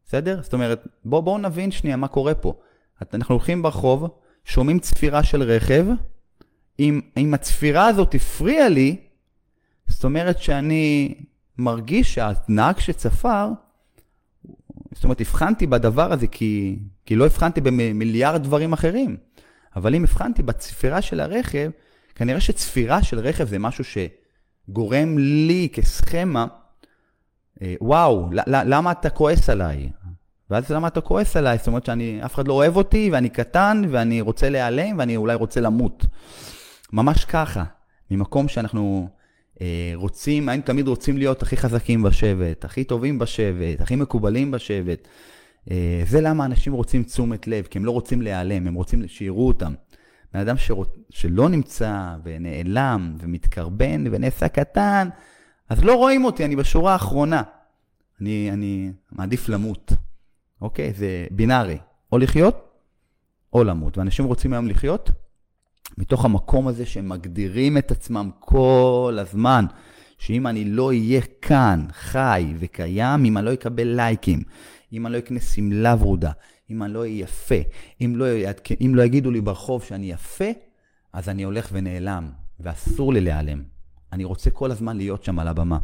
[0.06, 0.44] בסדר?
[0.44, 2.54] זאת אומרת, בואו בוא נבין שנייה מה קורה פה.
[3.14, 4.08] אנחנו הולכים ברחוב,
[4.46, 5.86] שומעים צפירה של רכב,
[6.80, 8.98] אם, אם הצפירה הזאת הפריעה לי,
[9.88, 11.16] זאת אומרת שאני
[11.60, 13.50] מרגיש שהנהג שצפר,
[14.92, 19.18] זאת אומרת, הבחנתי בדבר הזה כי, כי לא הבחנתי במיליארד דברים אחרים.
[19.76, 21.70] אבל אם הבחנתי בצפירה של הרכב,
[22.16, 26.48] כנראה שצפירה של רכב זה משהו שגורם לי כסכמה,
[27.62, 29.90] אה, וואו, למה אתה כועס עליי?
[30.50, 31.58] ואז למה אתה כועס עליי?
[31.58, 35.62] זאת אומרת שאף אחד לא אוהב אותי, ואני קטן, ואני רוצה להיעלם, ואני אולי רוצה
[35.62, 36.06] למות.
[36.94, 37.64] ממש ככה,
[38.12, 39.10] ממקום שאנחנו
[39.96, 45.08] רוצים, היינו תמיד רוצים להיות הכי חזקים בשבט, הכי טובים בשבט, הכי מקובלים בשבט.
[45.72, 49.48] אה, זה למה אנשים רוצים תשומת לב, כי הם לא רוצים להיעלם, הם רוצים שיראו
[49.48, 49.74] אותם.
[50.34, 50.90] בן אדם שרוצ...
[51.10, 55.10] שלא נמצא ונעלם ומתקרבן ונעשה קטן,
[55.70, 57.42] אז לא רואים אותי, אני בשורה האחרונה.
[58.22, 59.94] אני, אני מעדיף למות.
[60.62, 60.94] אוקיי?
[60.94, 61.78] זה בינארי.
[62.12, 62.70] או לחיות
[63.54, 63.98] או למות.
[63.98, 65.12] ואנשים רוצים היום לחיות
[65.98, 69.66] מתוך המקום הזה שהם מגדירים את עצמם כל הזמן,
[70.18, 74.44] שאם אני לא אהיה כאן, חי וקיים, אם אני לא אקבל לייקים,
[74.94, 76.32] אם אני לא אקנה שמלה ורודה,
[76.70, 77.56] אם אני לא אהיה יפה,
[78.02, 78.26] אם לא,
[78.82, 80.46] אם לא יגידו לי ברחוב שאני יפה,
[81.14, 83.64] אז אני הולך ונעלם, ואסור לי להיעלם.
[84.14, 85.78] אני רוצה כל הזמן להיות שם על הבמה,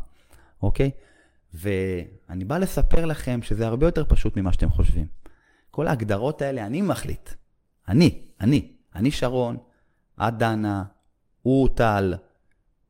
[0.63, 0.91] אוקיי?
[1.53, 5.05] ואני בא לספר לכם שזה הרבה יותר פשוט ממה שאתם חושבים.
[5.71, 7.29] כל ההגדרות האלה, אני מחליט.
[7.87, 8.71] אני, אני.
[8.95, 9.57] אני שרון,
[10.21, 10.83] את דנה,
[11.41, 12.13] הוא טל,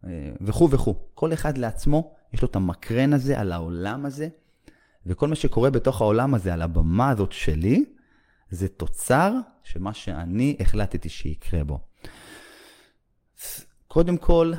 [0.05, 0.95] אה, וכו' וכו'.
[1.13, 4.27] כל אחד לעצמו, יש לו את המקרן הזה על העולם הזה,
[5.05, 7.85] וכל מה שקורה בתוך העולם הזה, על הבמה הזאת שלי,
[8.49, 9.33] זה תוצר
[9.63, 11.79] של מה שאני החלטתי שיקרה בו.
[13.87, 14.53] קודם כל,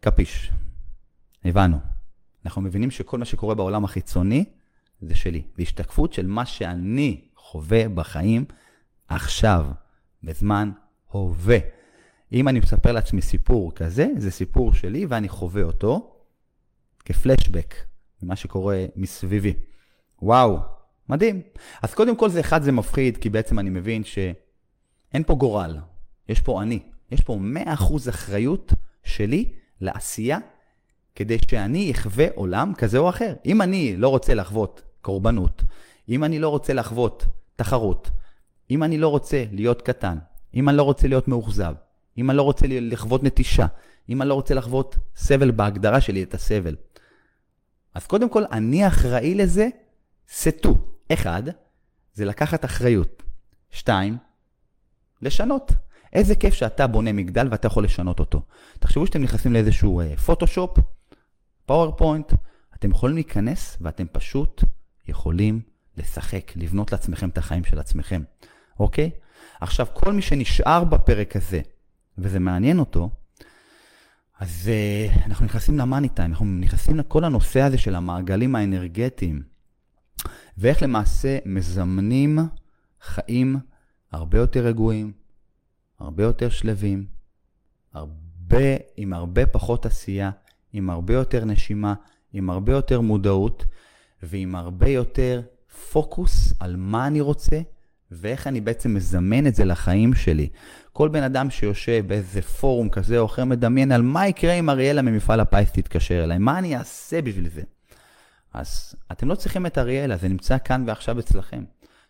[0.00, 0.52] קפיש.
[1.44, 1.78] הבנו.
[2.44, 4.44] אנחנו מבינים שכל מה שקורה בעולם החיצוני
[5.00, 5.42] זה שלי.
[5.56, 8.44] זה השתקפות של מה שאני חווה בחיים
[9.08, 9.66] עכשיו,
[10.22, 10.70] בזמן
[11.10, 11.58] הווה.
[12.32, 16.16] אם אני מספר לעצמי סיפור כזה, זה סיפור שלי ואני חווה אותו
[17.04, 17.74] כפלשבק
[18.22, 19.54] ממה שקורה מסביבי.
[20.22, 20.58] וואו,
[21.08, 21.42] מדהים.
[21.82, 25.78] אז קודם כל זה אחד, זה מפחיד, כי בעצם אני מבין שאין פה גורל,
[26.28, 26.78] יש פה אני.
[27.10, 28.72] יש פה 100% אחריות
[29.04, 30.38] שלי לעשייה,
[31.14, 33.34] כדי שאני אחווה עולם כזה או אחר.
[33.46, 35.62] אם אני לא רוצה לחוות קורבנות,
[36.08, 38.10] אם אני לא רוצה לחוות תחרות,
[38.70, 40.18] אם אני לא רוצה להיות קטן,
[40.54, 41.74] אם אני לא רוצה להיות מאוכזב,
[42.18, 43.66] אם אני לא רוצה לחוות נטישה,
[44.08, 46.76] אם אני לא רוצה לחוות סבל בהגדרה שלי, את הסבל.
[47.94, 49.68] אז קודם כל, אני אחראי לזה,
[50.28, 50.74] סטו.
[51.12, 51.42] אחד,
[52.14, 53.22] זה לקחת אחריות.
[53.70, 54.16] שתיים,
[55.22, 55.72] לשנות.
[56.12, 58.42] איזה כיף שאתה בונה מגדל ואתה יכול לשנות אותו.
[58.78, 60.82] תחשבו שאתם נכנסים לאיזשהו פוטושופ, uh,
[61.66, 62.32] פאורפוינט,
[62.74, 64.64] אתם יכולים להיכנס ואתם פשוט
[65.08, 65.60] יכולים
[65.96, 68.22] לשחק, לבנות לעצמכם את החיים של עצמכם,
[68.80, 69.10] אוקיי?
[69.60, 71.60] עכשיו, כל מי שנשאר בפרק הזה,
[72.18, 73.10] וזה מעניין אותו,
[74.40, 79.42] אז uh, אנחנו נכנסים ל money time, אנחנו נכנסים לכל הנושא הזה של המעגלים האנרגטיים,
[80.58, 82.38] ואיך למעשה מזמנים
[83.00, 83.56] חיים
[84.12, 85.12] הרבה יותר רגועים,
[85.98, 87.06] הרבה יותר שלווים,
[87.92, 90.30] הרבה, עם הרבה פחות עשייה,
[90.72, 91.94] עם הרבה יותר נשימה,
[92.32, 93.64] עם הרבה יותר מודעות,
[94.22, 95.42] ועם הרבה יותר
[95.92, 97.60] פוקוס על מה אני רוצה
[98.10, 100.48] ואיך אני בעצם מזמן את זה לחיים שלי.
[100.92, 105.02] כל בן אדם שיושב באיזה פורום כזה או אחר מדמיין על מה יקרה אם אריאלה
[105.02, 107.62] ממפעל הפיס תתקשר אליי, מה אני אעשה בשביל זה.
[108.54, 111.64] אז אתם לא צריכים את אריאלה, זה נמצא כאן ועכשיו אצלכם.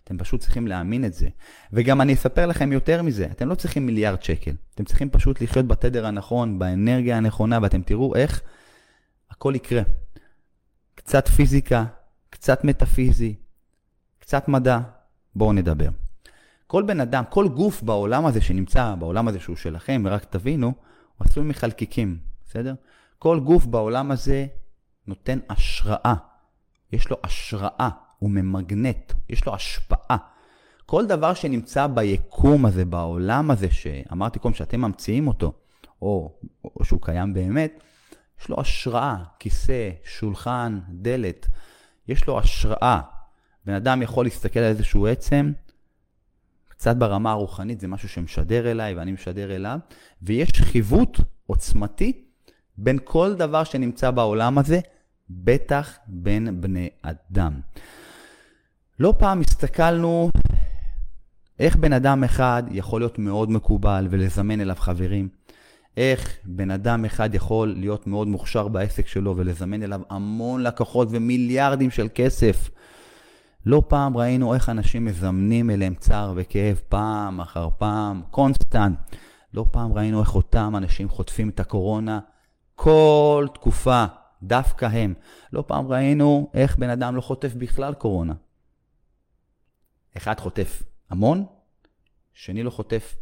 [0.05, 1.29] אתם פשוט צריכים להאמין את זה.
[1.73, 4.53] וגם אני אספר לכם יותר מזה, אתם לא צריכים מיליארד שקל.
[4.75, 8.43] אתם צריכים פשוט לחיות בתדר הנכון, באנרגיה הנכונה, ואתם תראו איך
[9.31, 9.83] הכל יקרה.
[10.95, 11.85] קצת פיזיקה,
[12.31, 13.35] קצת מטאפיזי,
[14.19, 14.79] קצת מדע,
[15.35, 15.89] בואו נדבר.
[16.67, 21.27] כל בן אדם, כל גוף בעולם הזה שנמצא, בעולם הזה שהוא שלכם, ורק תבינו, הוא
[21.27, 22.75] עשוי מחלקיקים, בסדר?
[23.19, 24.47] כל גוף בעולם הזה
[25.07, 26.15] נותן השראה.
[26.93, 27.89] יש לו השראה,
[28.19, 30.17] הוא ממגנט, יש לו השפעה.
[30.87, 35.53] כל דבר שנמצא ביקום הזה, בעולם הזה, שאמרתי קודם שאתם ממציאים אותו,
[36.03, 37.83] או, או שהוא קיים באמת,
[38.41, 41.47] יש לו השראה, כיסא, שולחן, דלת,
[42.09, 43.01] יש לו השראה.
[43.67, 45.53] בן אדם יכול להסתכל על איזשהו עצם,
[46.69, 49.79] קצת ברמה הרוחנית, זה משהו שמשדר אליי ואני משדר אליו,
[50.23, 52.25] ויש חיווט עוצמתי
[52.79, 54.81] בין כל דבר שנמצא בעולם הזה,
[55.31, 57.61] בטח בין בני אדם.
[59.01, 60.31] לא פעם הסתכלנו
[61.59, 65.29] איך בן אדם אחד יכול להיות מאוד מקובל ולזמן אליו חברים.
[65.97, 71.91] איך בן אדם אחד יכול להיות מאוד מוכשר בעסק שלו ולזמן אליו המון לקוחות ומיליארדים
[71.91, 72.71] של כסף.
[73.67, 78.99] לא פעם ראינו איך אנשים מזמנים אליהם צער וכאב פעם אחר פעם, קונסטנט.
[79.55, 82.21] לא פעם ראינו איך אותם אנשים חוטפים את הקורונה
[82.75, 84.05] כל תקופה,
[84.43, 85.15] דווקא הם.
[85.53, 88.35] לא פעם ראינו איך בן אדם לא חוטף בכלל קורונה.
[90.17, 91.47] אחד חוטף המון,
[92.35, 93.17] שני לא חוטף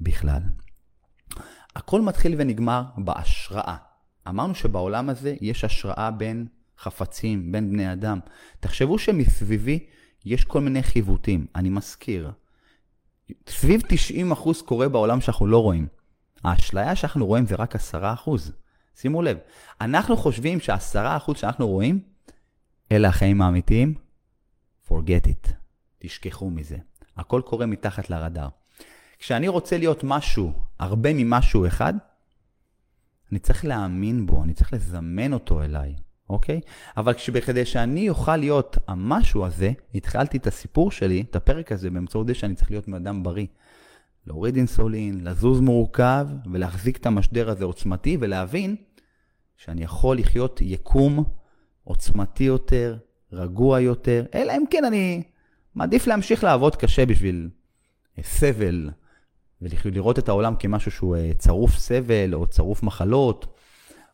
[0.00, 0.42] בכלל.
[1.76, 3.76] הכל מתחיל ונגמר בהשראה.
[4.28, 6.46] אמרנו שבעולם הזה יש השראה בין
[6.82, 8.18] חפצים, בין בני אדם.
[8.60, 9.86] תחשבו שמסביבי
[10.24, 11.46] יש כל מיני חיווטים.
[11.56, 12.30] אני מזכיר,
[13.48, 13.82] סביב
[14.32, 15.86] 90% קורה בעולם שאנחנו לא רואים.
[16.44, 17.78] האשליה שאנחנו רואים זה רק 10%.
[18.96, 19.38] שימו לב,
[19.80, 22.00] אנחנו חושבים שה-10% שאנחנו רואים,
[22.92, 23.94] אלה החיים האמיתיים,
[24.88, 25.52] forget it.
[25.98, 26.76] תשכחו מזה.
[27.16, 28.48] הכל קורה מתחת לרדאר.
[29.18, 31.94] כשאני רוצה להיות משהו, הרבה ממשהו אחד,
[33.32, 35.94] אני צריך להאמין בו, אני צריך לזמן אותו אליי,
[36.32, 36.60] אוקיי?
[36.96, 37.12] אבל
[37.46, 42.34] כדי שאני אוכל להיות המשהו הזה, התחלתי את הסיפור שלי, את הפרק הזה, באמצעות זה
[42.34, 43.46] שאני צריך להיות מאדם בריא.
[44.26, 48.76] להוריד אינסולין, לזוז מורכב ולהחזיק את המשדר הזה עוצמתי ולהבין
[49.56, 51.24] שאני יכול לחיות יקום
[51.84, 52.96] עוצמתי יותר,
[53.32, 55.22] רגוע יותר, אלא אם כן אני
[55.74, 57.48] מעדיף להמשיך לעבוד קשה בשביל
[58.18, 58.90] אה, סבל,
[59.62, 63.51] ולראות את העולם כמשהו שהוא אה, צרוף סבל או צרוף מחלות,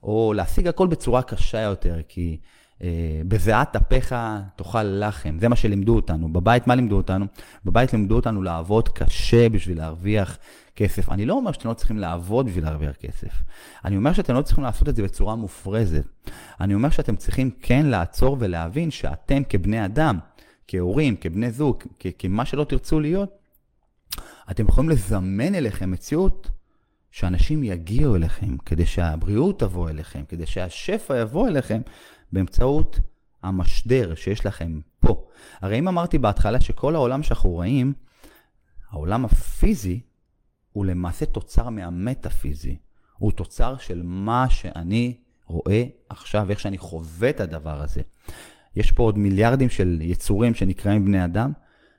[0.02, 2.38] או להשיג הכל בצורה קשה יותר, כי
[2.82, 4.14] אה, בזיעת אפיך
[4.56, 5.37] תאכל לחם.
[5.40, 6.32] זה מה שלימדו אותנו.
[6.32, 7.26] בבית, מה לימדו אותנו?
[7.64, 10.38] בבית לימדו אותנו לעבוד קשה בשביל להרוויח
[10.76, 11.08] כסף.
[11.08, 13.42] אני לא אומר שאתם לא צריכים לעבוד בשביל להרוויח כסף.
[13.84, 16.04] אני אומר שאתם לא צריכים לעשות את זה בצורה מופרזת.
[16.61, 20.18] אני אומר שאתם צריכים כן לעצור ולהבין שאתם כבני אדם,
[20.68, 21.82] כהורים, כבני זוג,
[22.18, 23.38] כמה שלא תרצו להיות,
[24.50, 26.50] אתם יכולים לזמן אליכם מציאות
[27.18, 31.81] שאנשים יגיעו אליכם, כדי שהבריאות תבוא אליכם, כדי שהשפע יבוא אליכם
[32.33, 33.00] באמצעות
[33.42, 35.26] המשדר שיש לכם פה.
[35.61, 37.92] הרי אם אמרתי בהתחלה שכל העולם שאנחנו רואים,
[38.90, 40.00] העולם הפיזי,
[40.72, 42.76] הוא למעשה תוצר מהמטאפיזי.
[43.18, 48.00] הוא תוצר של מה שאני רואה עכשיו, איך שאני חווה את הדבר הזה.
[48.76, 51.52] יש פה עוד מיליארדים של יצורים שנקראים בני אדם,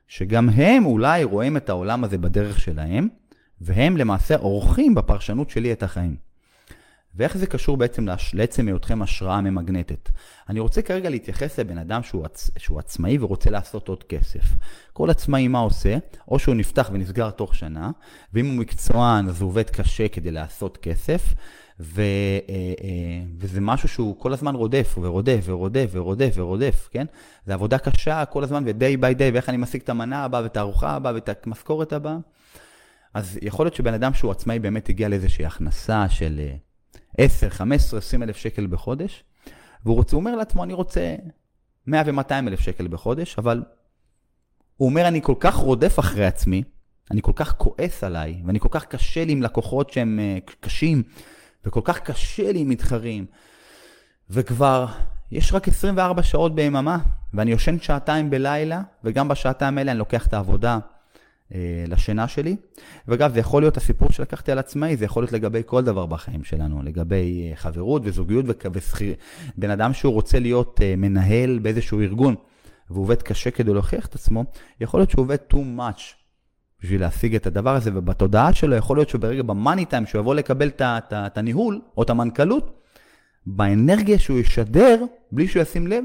[0.08, 3.08] שגם הם אולי רואים את העולם הזה בדרך שלהם,
[3.62, 6.30] והם למעשה עורכים בפרשנות שלי את החיים.
[7.16, 10.10] ואיך זה קשור בעצם לעצם היותכם השראה ממגנטת.
[10.50, 12.50] אני רוצה כרגע להתייחס לבן אדם שהוא, עצ...
[12.58, 14.44] שהוא עצמאי ורוצה לעשות עוד כסף.
[14.94, 15.98] כל עצמאי מה עושה?
[16.28, 17.92] או שהוא נפתח ונסגר תוך שנה,
[18.34, 21.34] ואם הוא מקצוען אז הוא עובד קשה כדי לעשות כסף,
[21.80, 22.02] ו...
[22.02, 27.06] אה, אה, וזה משהו שהוא כל הזמן רודף ורודף ורודף ורודף ורודף, כן?
[27.46, 30.58] זה עבודה קשה כל הזמן ו-day by day, ואיך אני משיג את המנה הבאה ואת
[30.58, 32.18] הארוחה הבאה ואת המשכורת הבאה.
[33.14, 36.42] אז יכול להיות שבן אדם שהוא עצמאי באמת הגיע לאיזושהי הכנסה של
[37.18, 39.24] 10, 15, 20 אלף שקל בחודש,
[39.86, 41.16] והוא רוצה, אומר לעצמו, אני רוצה
[41.88, 43.64] 100 ו-200 אלף שקל בחודש, אבל
[44.78, 46.64] הוא אומר, אני כל כך רודף אחרי עצמי,
[47.12, 51.04] אני כל כך כועס עליי, ואני כל כך קשה לי עם לקוחות שהם uh, קשים,
[51.66, 53.26] וכל כך קשה לי עם מתחרים,
[54.30, 54.86] וכבר
[55.32, 56.98] יש רק 24 שעות ביממה,
[57.34, 60.99] ואני יושן שעתיים בלילה, וגם בשעתיים האלה אני לוקח את העבודה אה,
[61.88, 62.56] לשינה שלי.
[63.08, 66.44] ואגב, זה יכול להיות הסיפור שלקחתי על עצמאי, זה יכול להיות לגבי כל דבר בחיים
[66.44, 69.14] שלנו, לגבי אה, חברות וזוגיות ושכיר.
[69.58, 72.36] בן אדם שהוא רוצה להיות אה, מנהל באיזשהו ארגון,
[72.90, 74.46] והוא עובד קשה כדי להוכיח את עצמו,
[74.82, 76.02] יכול להיות שהוא עובד too much
[76.82, 80.70] בשביל להשיג את הדבר הזה, ובתודעה שלו יכול להיות שברגע במאני טיים, שהוא יבוא לקבל
[80.82, 82.82] את הניהול או את המנכ"לות,
[83.46, 86.04] באנרגיה שהוא ישדר, בלי שהוא ישים לב,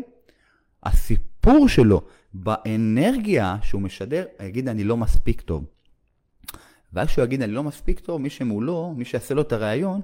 [0.84, 2.02] הסיפור שלו
[2.34, 5.64] באנרגיה שהוא משדר, יגיד אני לא מספיק טוב.
[6.92, 10.00] ואז כשהוא יגיד אני לא מספיק טוב, מי שמולו, מי שיעשה לו את הרעיון,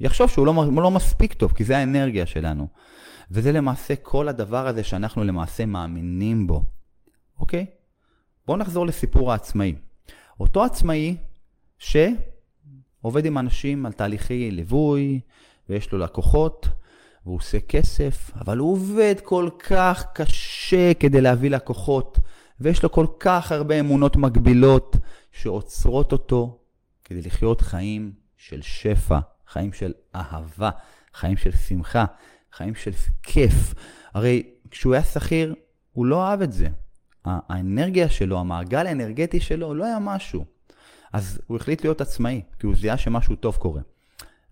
[0.00, 2.68] יחשוב שהוא לא, לא מספיק טוב, כי זה האנרגיה שלנו.
[3.30, 6.62] וזה למעשה כל הדבר הזה שאנחנו למעשה מאמינים בו,
[7.38, 7.66] אוקיי?
[8.46, 9.74] בואו נחזור לסיפור העצמאי.
[10.40, 11.16] אותו עצמאי
[11.78, 15.20] שעובד עם אנשים על תהליכי ליווי,
[15.68, 16.68] ויש לו לקוחות,
[17.24, 22.18] והוא עושה כסף, אבל הוא עובד כל כך קשה כדי להביא לקוחות,
[22.60, 24.96] ויש לו כל כך הרבה אמונות מגבילות
[25.32, 26.58] שעוצרות אותו
[27.04, 30.70] כדי לחיות חיים של שפע, חיים של אהבה,
[31.14, 32.04] חיים של שמחה,
[32.52, 32.90] חיים של
[33.22, 33.74] כיף.
[34.14, 35.54] הרי כשהוא היה שכיר,
[35.92, 36.68] הוא לא אהב את זה.
[37.24, 40.44] האנרגיה שלו, המעגל האנרגטי שלו, לא היה משהו.
[41.12, 43.80] אז הוא החליט להיות עצמאי, כי הוא זיהה שמשהו טוב קורה.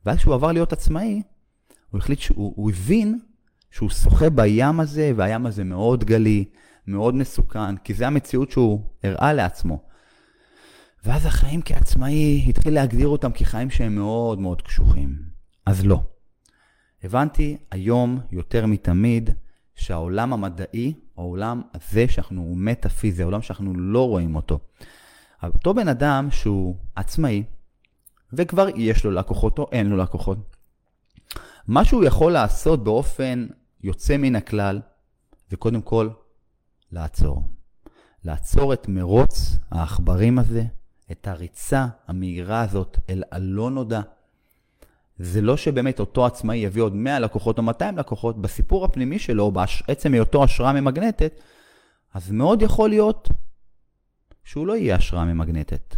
[0.07, 1.23] ואז כשהוא עבר להיות עצמאי,
[1.91, 3.19] הוא החליט שהוא הוא הבין
[3.71, 6.45] שהוא שוחה בים הזה, והים הזה מאוד גלי,
[6.87, 9.83] מאוד מסוכן, כי זה המציאות שהוא הראה לעצמו.
[11.05, 15.19] ואז החיים כעצמאי התחיל להגדיר אותם כחיים שהם מאוד מאוד קשוחים.
[15.67, 16.03] אז לא.
[17.05, 19.31] הבנתי היום יותר מתמיד
[19.75, 24.59] שהעולם המדעי, העולם הזה שאנחנו, הוא מטאפיזי, העולם שאנחנו לא רואים אותו.
[25.43, 27.43] אותו בן אדם שהוא עצמאי,
[28.33, 30.57] וכבר יש לו לקוחות או אין לו לקוחות,
[31.69, 33.47] מה שהוא יכול לעשות באופן
[33.83, 34.81] יוצא מן הכלל,
[35.51, 36.09] זה קודם כל
[36.93, 37.43] לעצור.
[38.25, 40.65] לעצור את מרוץ העכברים הזה,
[41.13, 44.01] את הריצה המהירה הזאת אל הלא נודע.
[45.19, 49.53] זה לא שבאמת אותו עצמאי יביא עוד 100 לקוחות או 200 לקוחות, בסיפור הפנימי שלו,
[49.53, 51.41] בעצם היותו השראה ממגנטת,
[52.15, 53.29] אז מאוד יכול להיות
[54.45, 55.97] שהוא לא יהיה השראה ממגנטת.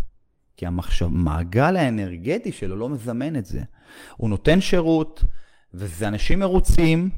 [0.56, 3.62] כי המעגל האנרגטי שלו לא מזמן את זה.
[4.16, 5.24] הוא נותן שירות,
[5.74, 7.10] וזה אנשים מרוצים,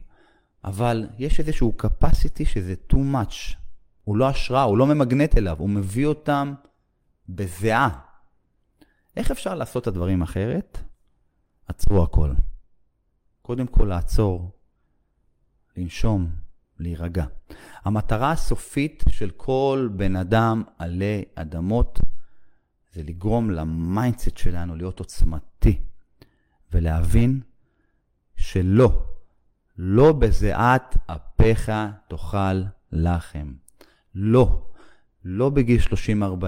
[0.64, 3.56] אבל יש איזשהו capacity שזה too much.
[4.04, 6.54] הוא לא השראה, הוא לא ממגנט אליו, הוא מביא אותם
[7.28, 7.88] בזיעה.
[9.16, 10.78] איך אפשר לעשות את הדברים אחרת?
[11.68, 12.32] עצרו הכל.
[13.42, 14.50] קודם כל לעצור,
[15.76, 16.30] לנשום,
[16.78, 17.24] להירגע.
[17.84, 21.98] המטרה הסופית של כל בן אדם עלי אדמות
[22.92, 25.80] זה לגרום ל mindset שלנו להיות עוצמתי
[26.72, 27.40] ולהבין
[28.42, 29.02] שלא,
[29.78, 31.72] לא בזיעת אפיך
[32.08, 33.52] תאכל לחם.
[34.14, 34.66] לא.
[35.24, 36.44] לא בגיל 30-40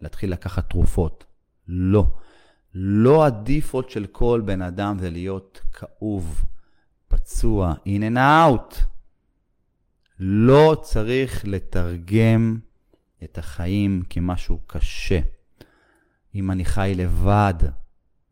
[0.00, 1.24] להתחיל לקחת תרופות.
[1.68, 2.06] לא.
[2.74, 6.44] לא ה default של כל בן אדם זה להיות כאוב,
[7.08, 8.84] פצוע, in and out.
[10.18, 12.58] לא צריך לתרגם
[13.24, 15.20] את החיים כמשהו קשה.
[16.34, 17.54] אם אני חי לבד,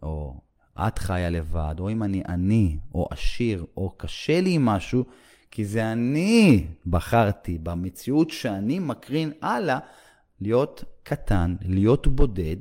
[0.02, 0.40] או
[0.78, 5.04] את חיה לבד, או אם אני עני, או עשיר, או קשה לי עם משהו,
[5.50, 9.78] כי זה אני בחרתי במציאות שאני מקרין הלאה
[10.40, 12.56] להיות קטן, להיות בודד,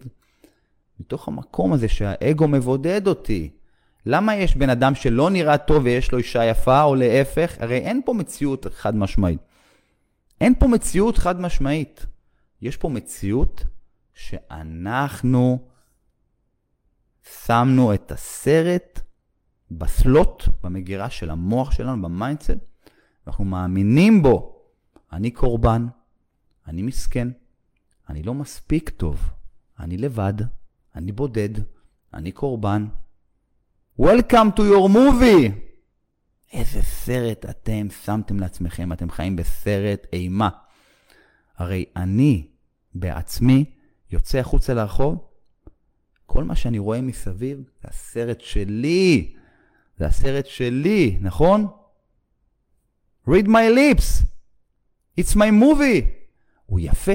[1.00, 3.50] מתוך המקום הזה שהאגו מבודד אותי.
[4.06, 7.56] למה יש בן אדם שלא נראה טוב ויש לו אישה יפה, או להפך?
[7.60, 9.39] הרי אין פה מציאות חד משמעית.
[10.41, 12.06] אין פה מציאות חד משמעית.
[12.62, 13.63] יש פה מציאות
[14.13, 15.60] שאנחנו
[17.46, 19.00] שמנו את הסרט
[19.72, 22.58] ב slot, במגירה של המוח שלנו, ב mindset,
[23.28, 24.62] אנחנו מאמינים בו.
[25.13, 25.88] אני קורבן,
[26.67, 27.28] אני מסכן,
[28.10, 29.30] אני לא מספיק טוב,
[29.80, 30.34] אני לבד,
[30.96, 31.50] אני בודד,
[32.13, 32.88] אני קורבן.
[34.00, 35.52] Welcome to your movie!
[36.54, 40.50] איזה סרט אתם שמתם לעצמכם, אתם חיים בסרט אימה.
[41.58, 42.48] הרי אני
[42.96, 43.65] בעצמי
[44.12, 45.31] יוצא החוצה לרחוב,
[46.32, 49.34] כל מה שאני רואה מסביב זה הסרט שלי.
[49.98, 51.67] זה הסרט שלי, נכון?
[53.28, 54.24] read my lips,
[55.20, 56.06] it's my movie.
[56.65, 57.12] הוא יפה,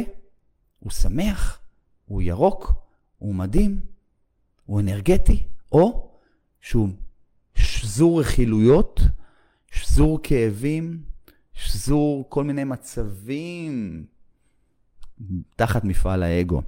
[0.78, 1.60] הוא שמח,
[2.06, 2.72] הוא ירוק,
[3.18, 3.80] הוא מדהים,
[4.66, 6.10] הוא אנרגטי, או
[6.60, 6.88] שהוא
[7.54, 9.00] שזור רכילויות,
[9.70, 11.02] שזור כאבים,
[11.54, 14.04] שזור כל מיני מצבים
[15.56, 16.62] תחת מפעל האגו.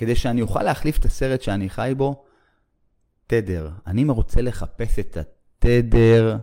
[0.00, 2.24] כדי שאני אוכל להחליף את הסרט שאני חי בו,
[3.26, 3.70] תדר.
[3.86, 6.36] אני רוצה לחפש את התדר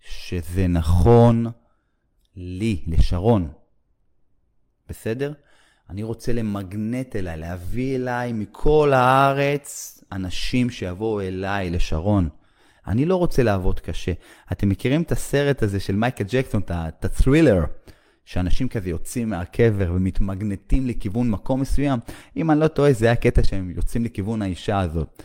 [0.00, 1.46] שזה נכון
[2.36, 3.48] לי, לשרון.
[4.88, 5.32] בסדר?
[5.90, 12.28] אני רוצה למגנט אליי, להביא אליי מכל הארץ אנשים שיבואו אליי, לשרון.
[12.86, 14.12] אני לא רוצה לעבוד קשה.
[14.52, 17.83] אתם מכירים את הסרט הזה של מייקל ג'קסון, את ה-thriller,
[18.24, 21.98] שאנשים כזה יוצאים מהקבר ומתמגנטים לכיוון מקום מסוים?
[22.36, 25.22] אם אני לא טועה, זה היה קטע שהם יוצאים לכיוון האישה הזאת.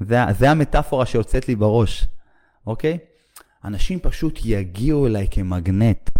[0.00, 2.06] זה, זה המטאפורה שיוצאת לי בראש,
[2.66, 2.98] אוקיי?
[3.64, 6.10] אנשים פשוט יגיעו אליי כמגנט.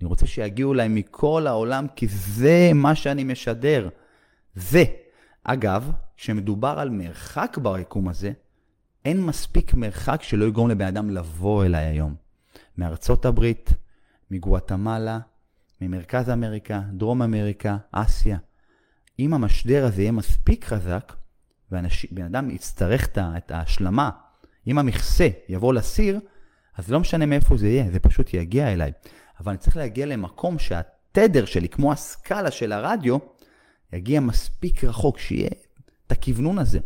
[0.00, 3.88] אני רוצה שיגיעו אליי מכל העולם, כי זה מה שאני משדר.
[4.54, 4.84] זה.
[5.44, 8.32] אגב, כשמדובר על מרחק ביקום הזה,
[9.04, 12.14] אין מספיק מרחק שלא יגרום לבן אדם לבוא אליי היום.
[12.78, 13.70] מארצות הברית,
[14.30, 15.18] מגואטמלה,
[15.88, 18.38] ממרכז אמריקה, דרום אמריקה, אסיה.
[19.18, 21.12] אם המשדר הזה יהיה מספיק חזק,
[21.72, 24.10] ובן אדם יצטרך את ההשלמה,
[24.66, 26.20] אם המכסה יבוא לסיר,
[26.76, 28.92] אז לא משנה מאיפה זה יהיה, זה פשוט יגיע אליי.
[29.40, 33.18] אבל אני צריך להגיע למקום שהתדר שלי, כמו הסקאלה של הרדיו,
[33.92, 35.50] יגיע מספיק רחוק, שיהיה
[36.06, 36.78] את הכוונון הזה.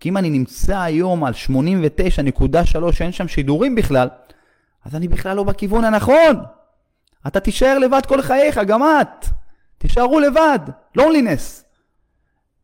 [0.00, 4.08] כי אם אני נמצא היום על 89.3 שאין שם שידורים בכלל,
[4.84, 6.36] אז אני בכלל לא בכיוון הנכון.
[7.26, 9.26] אתה תישאר לבד כל חייך, גם את.
[9.78, 10.58] תישארו לבד,
[10.94, 11.64] לונלינס.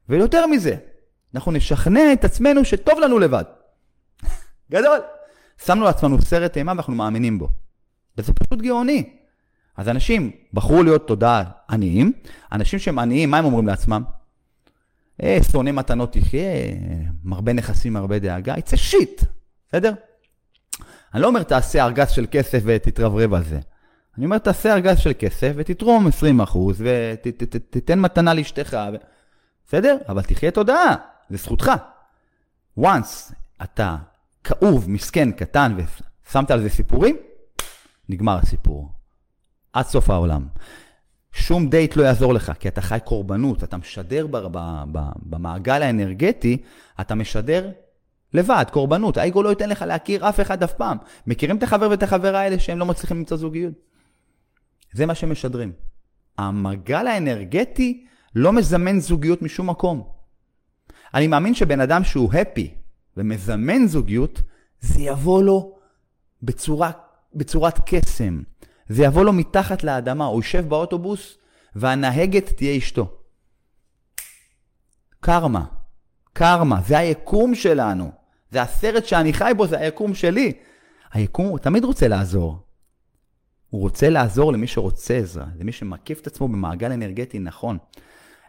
[0.08, 0.76] ויותר מזה,
[1.34, 3.44] אנחנו נשכנע את עצמנו שטוב לנו לבד.
[4.72, 4.98] גדול.
[5.64, 7.48] שמנו לעצמנו סרט אימה ואנחנו מאמינים בו.
[8.18, 9.10] וזה פשוט גאוני.
[9.76, 12.12] אז אנשים בחרו להיות תודעה עניים,
[12.52, 14.02] אנשים שהם עניים, מה הם אומרים לעצמם?
[15.22, 16.50] אה, שונא מתנות תחיה,
[17.24, 19.24] מרבה נכסים, מרבה דאגה, a shit,
[19.68, 19.92] בסדר?
[21.14, 23.60] אני לא אומר תעשה ארגז של כסף ותתרברב על זה.
[24.20, 26.06] אני אומר תעשה ארגז של כסף ותתרום
[26.50, 28.76] 20% ותתן מתנה לאשתך,
[29.66, 29.96] בסדר?
[30.08, 30.94] אבל תחיה תודעה.
[31.30, 31.72] זה זכותך.
[32.80, 33.96] once אתה
[34.44, 37.16] כאוב, מסכן, קטן, ושמת על זה סיפורים,
[38.08, 38.88] נגמר הסיפור.
[39.72, 40.46] עד סוף העולם.
[41.32, 45.82] שום דייט לא יעזור לך, כי אתה חי קורבנות, אתה משדר ב- ב- ב- במעגל
[45.82, 46.62] האנרגטי,
[47.00, 47.70] אתה משדר
[48.34, 49.16] לבד, קורבנות.
[49.16, 50.98] האגו לא ייתן לך להכיר אף אחד אף פעם.
[51.26, 53.89] מכירים את החבר ואת החברה האלה שהם לא מצליחים למצוא זוגיות?
[54.92, 55.72] זה מה שמשדרים.
[56.38, 60.08] המעגל האנרגטי לא מזמן זוגיות משום מקום.
[61.14, 62.74] אני מאמין שבן אדם שהוא הפי
[63.16, 64.42] ומזמן זוגיות,
[64.80, 65.78] זה יבוא לו
[66.42, 66.90] בצורה,
[67.34, 68.42] בצורת קסם.
[68.88, 71.38] זה יבוא לו מתחת לאדמה, הוא יושב באוטובוס
[71.76, 73.16] והנהגת תהיה אשתו.
[75.20, 75.64] קרמה,
[76.32, 78.12] קרמה, זה היקום שלנו.
[78.50, 80.52] זה הסרט שאני חי בו, זה היקום שלי.
[81.12, 82.58] היקום הוא תמיד רוצה לעזור.
[83.70, 87.78] הוא רוצה לעזור למי שרוצה עזרה, למי שמקיף את עצמו במעגל אנרגטי נכון.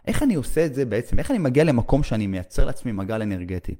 [0.06, 1.18] איך אני עושה את זה בעצם?
[1.18, 3.74] איך אני מגיע למקום שאני מייצר לעצמי מעגל אנרגטי?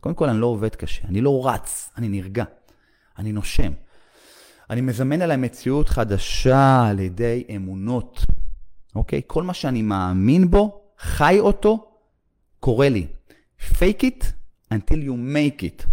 [0.00, 2.44] קודם כל, אני לא עובד קשה, אני לא רץ, אני נרגע,
[3.18, 3.72] אני נושם.
[4.70, 8.24] אני מזמן אליי מציאות חדשה על ידי אמונות,
[8.94, 9.22] אוקיי?
[9.26, 11.90] כל מה שאני מאמין בו, חי אותו,
[12.60, 13.06] קורה לי.
[13.60, 14.24] fake it
[14.74, 15.86] until you make it.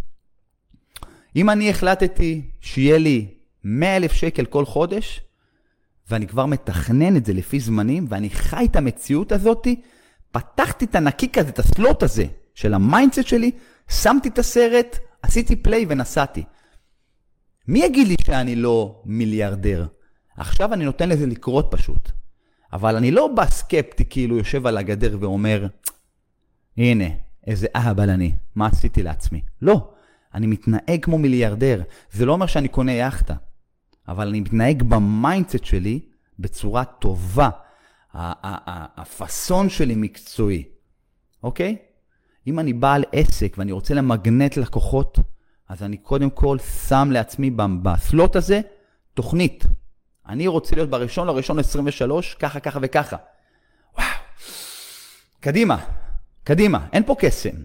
[1.36, 3.28] אם אני החלטתי שיהיה לי
[3.64, 5.22] 100 אלף שקל כל חודש,
[6.10, 9.68] ואני כבר מתכנן את זה לפי זמנים, ואני חי את המציאות הזאת,
[10.32, 13.52] פתחתי את הנקיק הזה, את ה slot הזה של ה mindset שלי,
[13.90, 16.44] שמתי את הסרט, עשיתי play ונסעתי.
[17.68, 19.88] מי יגיד לי שאני לא מיליארדר?
[20.38, 22.10] עכשיו אני נותן לזה לקרות פשוט.
[22.74, 25.68] אבל אני לא בא סקפטי, כאילו יושב על הגדר ואומר,
[26.78, 27.06] הנה,
[27.48, 29.42] איזה אהבל אני, מה עשיתי לעצמי?
[29.62, 29.92] לא,
[30.34, 31.82] אני מתנהג כמו מיליארדר.
[32.12, 33.34] זה לא אומר שאני קונה יאכטה.
[34.12, 36.00] אבל אני מתנהג ב mindset שלי
[36.40, 37.50] בצורה טובה.
[38.14, 40.64] הפאסון שלי מקצועי,
[41.44, 41.78] אוקיי?
[42.48, 45.20] אם אני בעל עסק ואני רוצה למגנט לקוחות,
[45.70, 46.58] אז אני קודם כל
[46.90, 47.52] שם לעצמי
[47.82, 48.62] בסלוט הזה
[49.14, 49.66] תוכנית.
[50.28, 53.18] אני רוצה להיות בראשון לראשון 23, ככה, ככה וככה.
[53.98, 54.08] וואו.
[55.40, 55.78] קדימה,
[56.44, 57.56] קדימה, אין פה קסם.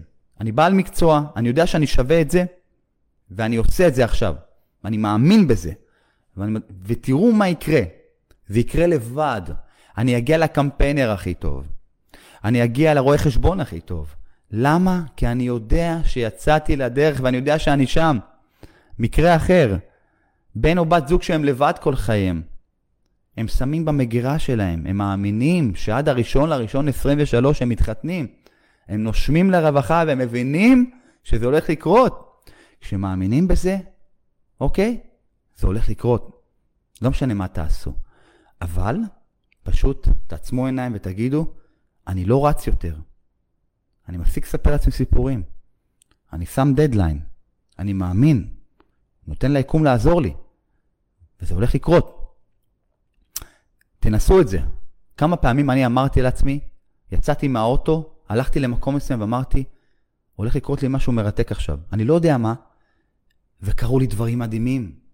[0.41, 2.45] אני בעל מקצוע, אני יודע שאני שווה את זה,
[3.31, 4.35] ואני עושה את זה עכשיו.
[4.83, 5.71] ואני מאמין בזה.
[6.37, 7.81] ואני, ותראו מה יקרה.
[8.47, 9.41] זה יקרה לבד.
[9.97, 11.67] אני אגיע לקמפיינר הכי טוב.
[12.43, 14.15] אני אגיע לרואה חשבון הכי טוב.
[14.51, 15.03] למה?
[15.15, 18.17] כי אני יודע שיצאתי לדרך ואני יודע שאני שם.
[18.99, 19.75] מקרה אחר,
[20.55, 22.41] בן או בת זוג שהם לבד כל חייהם.
[23.37, 28.27] הם שמים במגירה שלהם, הם מאמינים שעד הראשון לראשון 23 הם מתחתנים.
[28.87, 30.91] הם נושמים לרווחה והם מבינים
[31.23, 32.43] שזה הולך לקרות.
[32.81, 33.77] כשמאמינים בזה,
[34.61, 34.97] אוקיי,
[35.57, 36.43] זה הולך לקרות.
[37.01, 37.93] לא משנה מה תעשו.
[38.61, 38.97] אבל
[39.63, 41.53] פשוט תעצמו עיניים ותגידו,
[42.07, 42.95] אני לא רץ יותר.
[44.09, 45.43] אני מפסיק לספר לעצמי סיפורים.
[46.33, 47.19] אני שם דדליין.
[47.79, 48.53] אני מאמין.
[49.27, 50.33] נותן ליקום לעזור לי.
[51.41, 52.35] וזה הולך לקרות.
[53.99, 54.59] תנסו את זה.
[55.17, 56.59] כמה פעמים אני אמרתי לעצמי,
[57.11, 59.63] יצאתי מהאוטו, הלכתי למקום מסוים ואמרתי,
[60.35, 61.79] הולך לקרות לי משהו מרתק עכשיו.
[61.93, 62.53] אני לא יודע מה,
[63.61, 65.06] וקרו לי דברים מדהימים.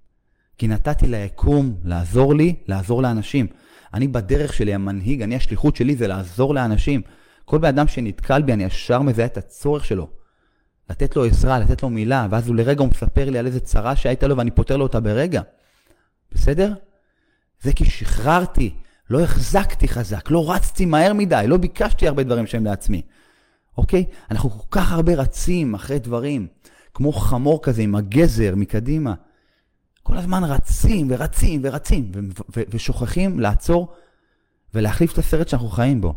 [0.57, 3.47] כי נתתי ליקום לעזור לי, לעזור לאנשים.
[3.93, 7.01] אני בדרך שלי, המנהיג, אני השליחות שלי זה לעזור לאנשים.
[7.45, 10.07] כל בן אדם שנתקל בי, אני ישר מזהה את הצורך שלו.
[10.89, 13.95] לתת לו עזרה, לתת לו מילה, ואז הוא לרגע הוא מספר לי על איזה צרה
[13.95, 15.41] שהייתה לו ואני פותר לו אותה ברגע.
[16.31, 16.73] בסדר?
[17.61, 18.73] זה כי שחררתי,
[19.09, 23.01] לא החזקתי חזק, לא רצתי מהר מדי, לא ביקשתי הרבה דברים שהם לעצמי.
[23.77, 24.05] אוקיי?
[24.31, 26.47] אנחנו כל כך הרבה רצים אחרי דברים,
[26.93, 29.13] כמו חמור כזה עם הגזר מקדימה.
[30.03, 32.11] כל הזמן רצים ורצים ורצים,
[32.49, 33.93] ושוכחים לעצור
[34.73, 36.13] ולהחליף את הסרט שאנחנו חיים בו.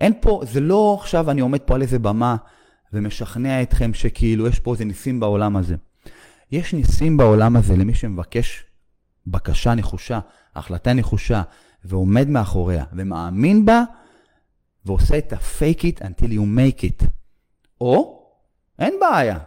[0.00, 2.36] אין פה, זה לא עכשיו אני עומד פה על איזה במה
[2.92, 5.76] ומשכנע אתכם שכאילו יש פה איזה ניסים בעולם הזה.
[6.52, 8.64] יש ניסים בעולם הזה למי שמבקש
[9.26, 10.20] בקשה נחושה,
[10.56, 11.42] החלטה נחושה,
[11.84, 13.82] ועומד מאחוריה, ומאמין בה,
[14.84, 17.06] ועושה את ה-fake it until you make it.
[17.80, 18.22] או,
[18.78, 19.38] אין בעיה.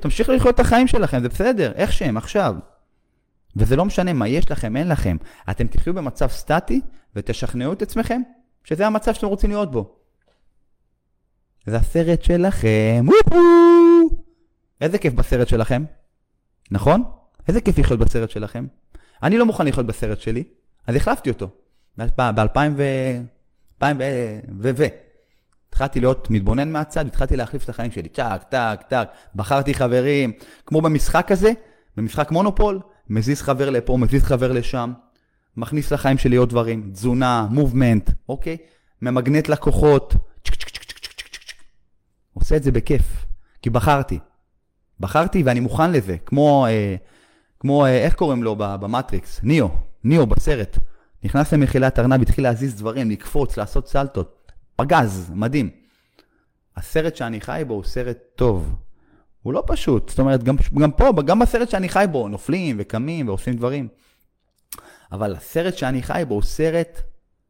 [0.00, 2.54] תמשיכו לחיות את החיים שלכם, זה בסדר, איך שהם, עכשיו.
[3.56, 5.16] וזה לא משנה מה יש לכם, אין לכם.
[5.50, 6.80] אתם תחיו במצב סטטי
[7.16, 8.22] ותשכנעו את עצמכם
[8.64, 9.94] שזה המצב שאתם רוצים להיות בו.
[11.66, 13.06] זה הסרט שלכם,
[14.80, 15.84] איזה כיף בסרט שלכם,
[16.70, 17.02] נכון?
[17.48, 18.66] איזה כיף לחיות בסרט שלכם.
[19.22, 20.44] אני לא מוכן לחיות בסרט שלי,
[20.86, 21.48] אז החלפתי אותו.
[21.98, 22.82] ב-2000 ו...
[24.76, 24.84] ו...
[25.68, 28.08] התחלתי להיות מתבונן מהצד, התחלתי להחליף את החיים שלי.
[28.08, 30.32] טק, טק, טק, בחרתי חברים,
[30.66, 31.52] כמו במשחק הזה,
[31.96, 34.92] במשחק מונופול, מזיז חבר לפה, מזיז חבר לשם,
[35.56, 38.56] מכניס לחיים שלי עוד דברים, תזונה, movement, אוקיי?
[39.02, 40.14] ממגנט לקוחות,
[42.34, 43.26] עושה את זה בכיף,
[43.62, 44.18] כי בחרתי.
[45.00, 46.96] בחרתי ואני מוכן לזה, כמו, אה,
[47.60, 49.40] כמו אה, איך קוראים לו במטריקס?
[49.42, 49.68] ניאו,
[50.04, 50.78] ניאו בסרט.
[51.24, 54.52] נכנס למחילת ארנב, התחיל להזיז דברים, לקפוץ, לעשות סלטות.
[54.76, 55.70] פגז, מדהים.
[56.76, 58.74] הסרט שאני חי בו הוא סרט טוב.
[59.42, 60.08] הוא לא פשוט.
[60.08, 63.88] זאת אומרת, גם, גם פה, גם בסרט שאני חי בו, נופלים וקמים ועושים דברים.
[65.12, 67.00] אבל הסרט שאני חי בו הוא סרט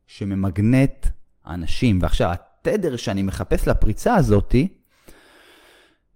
[0.07, 1.07] שממגנט
[1.47, 1.99] אנשים.
[2.03, 4.69] ועכשיו, התדר שאני מחפש לפריצה הזאתי,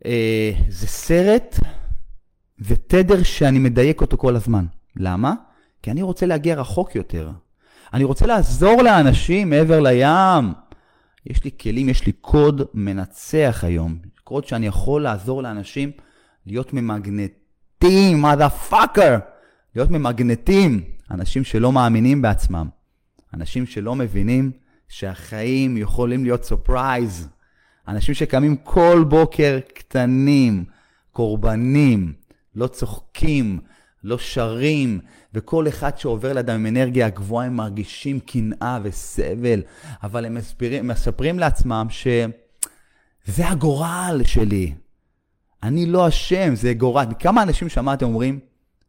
[0.06, 1.56] אה, זה סרט
[2.58, 4.66] ותדר שאני מדייק אותו כל הזמן.
[4.96, 5.34] למה?
[5.82, 7.30] כי אני רוצה להגיע רחוק יותר.
[7.94, 10.52] אני רוצה לעזור לאנשים מעבר לים.
[11.26, 13.98] יש לי כלים, יש לי קוד מנצח היום.
[14.26, 15.90] קוד שאני יכול לעזור לאנשים
[16.46, 19.18] להיות ממגנטים, motherfucker.
[19.74, 20.84] להיות ממגנטים.
[21.10, 22.68] אנשים שלא מאמינים בעצמם.
[23.34, 24.50] אנשים שלא מבינים
[24.88, 27.28] שהחיים יכולים להיות surprise.
[27.88, 30.64] אנשים שקמים כל בוקר קטנים,
[31.12, 32.12] קורבנים,
[32.54, 33.58] לא צוחקים,
[34.04, 35.00] לא שרים,
[35.34, 39.62] וכל אחד שעובר לידם עם אנרגיה גבוהה, הם מרגישים קנאה וסבל,
[40.02, 41.86] אבל הם מספרים, מספרים לעצמם
[43.26, 44.74] שזה הגורל שלי.
[45.62, 47.06] אני לא אשם, זה גורל.
[47.18, 48.40] כמה אנשים שמעתם אומרים,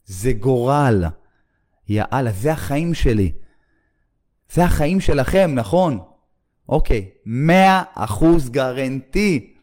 [0.06, 1.04] זה גורל.
[1.90, 3.32] יאללה, זה החיים שלי.
[4.52, 6.00] זה החיים שלכם, נכון?
[6.70, 7.10] אוקיי,
[7.98, 8.00] 100%
[8.52, 9.54] גרנטי.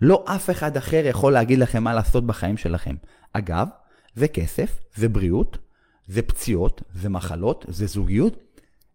[0.00, 2.94] לא אף אחד אחר יכול להגיד לכם מה לעשות בחיים שלכם.
[3.32, 3.68] אגב,
[4.14, 5.58] זה כסף, זה בריאות,
[6.06, 8.36] זה פציעות, זה מחלות, זה זוגיות.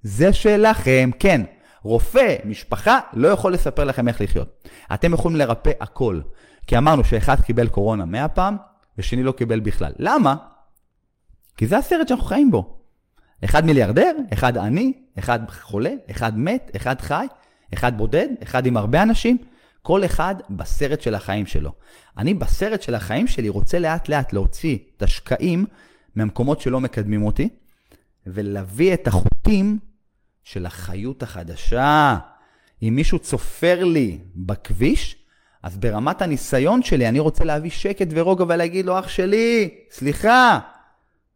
[0.03, 1.41] זה שלכם, כן.
[1.87, 4.67] רופא, משפחה, לא יכול לספר לכם איך לחיות.
[4.93, 6.21] אתם יכולים לרפא הכל.
[6.67, 8.57] כי אמרנו שאחד קיבל קורונה 100 פעם,
[8.97, 9.91] ושני לא קיבל בכלל.
[9.99, 10.35] למה?
[11.57, 12.77] כי זה הסרט שאנחנו חיים בו.
[13.43, 17.25] אחד מיליארדר, אחד עני, אחד חולה, אחד מת, אחד חי,
[17.73, 19.37] אחד בודד, אחד עם הרבה אנשים,
[19.81, 21.71] כל אחד בסרט של החיים שלו.
[22.17, 25.65] אני בסרט של החיים שלי רוצה לאט לאט להוציא את השקעים
[26.15, 27.49] מהמקומות שלא מקדמים אותי,
[28.27, 29.79] ולהביא את החוטים
[30.51, 32.17] של החיות החדשה.
[32.83, 35.15] אם מישהו צופר לי בכביש,
[35.63, 40.59] אז ברמת הניסיון שלי אני רוצה להביא שקט ורוגע ולהגיד לו, אח שלי, סליחה,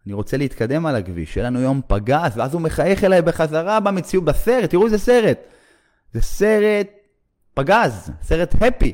[0.06, 4.26] אני רוצה להתקדם על הכביש, שיהיה לנו יום פגז, ואז הוא מחייך אליי בחזרה במציאות,
[4.26, 5.40] בסרט, תראו איזה סרט.
[6.14, 6.88] זה סרט
[7.54, 8.94] פגז, סרט הפי.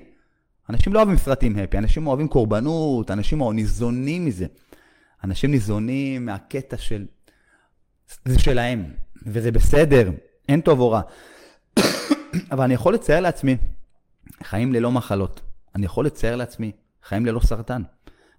[0.69, 4.45] אנשים לא אוהבים סרטים הפי, אנשים אוהבים קורבנות, אנשים ניזונים מזה.
[5.23, 7.05] אנשים ניזונים מהקטע של...
[8.25, 8.85] זה שלהם,
[9.27, 10.11] וזה בסדר,
[10.49, 11.01] אין טוב או רע.
[12.51, 13.57] אבל אני יכול לצייר לעצמי
[14.43, 15.41] חיים ללא מחלות.
[15.75, 16.71] אני יכול לצייר לעצמי
[17.03, 17.81] חיים ללא סרטן.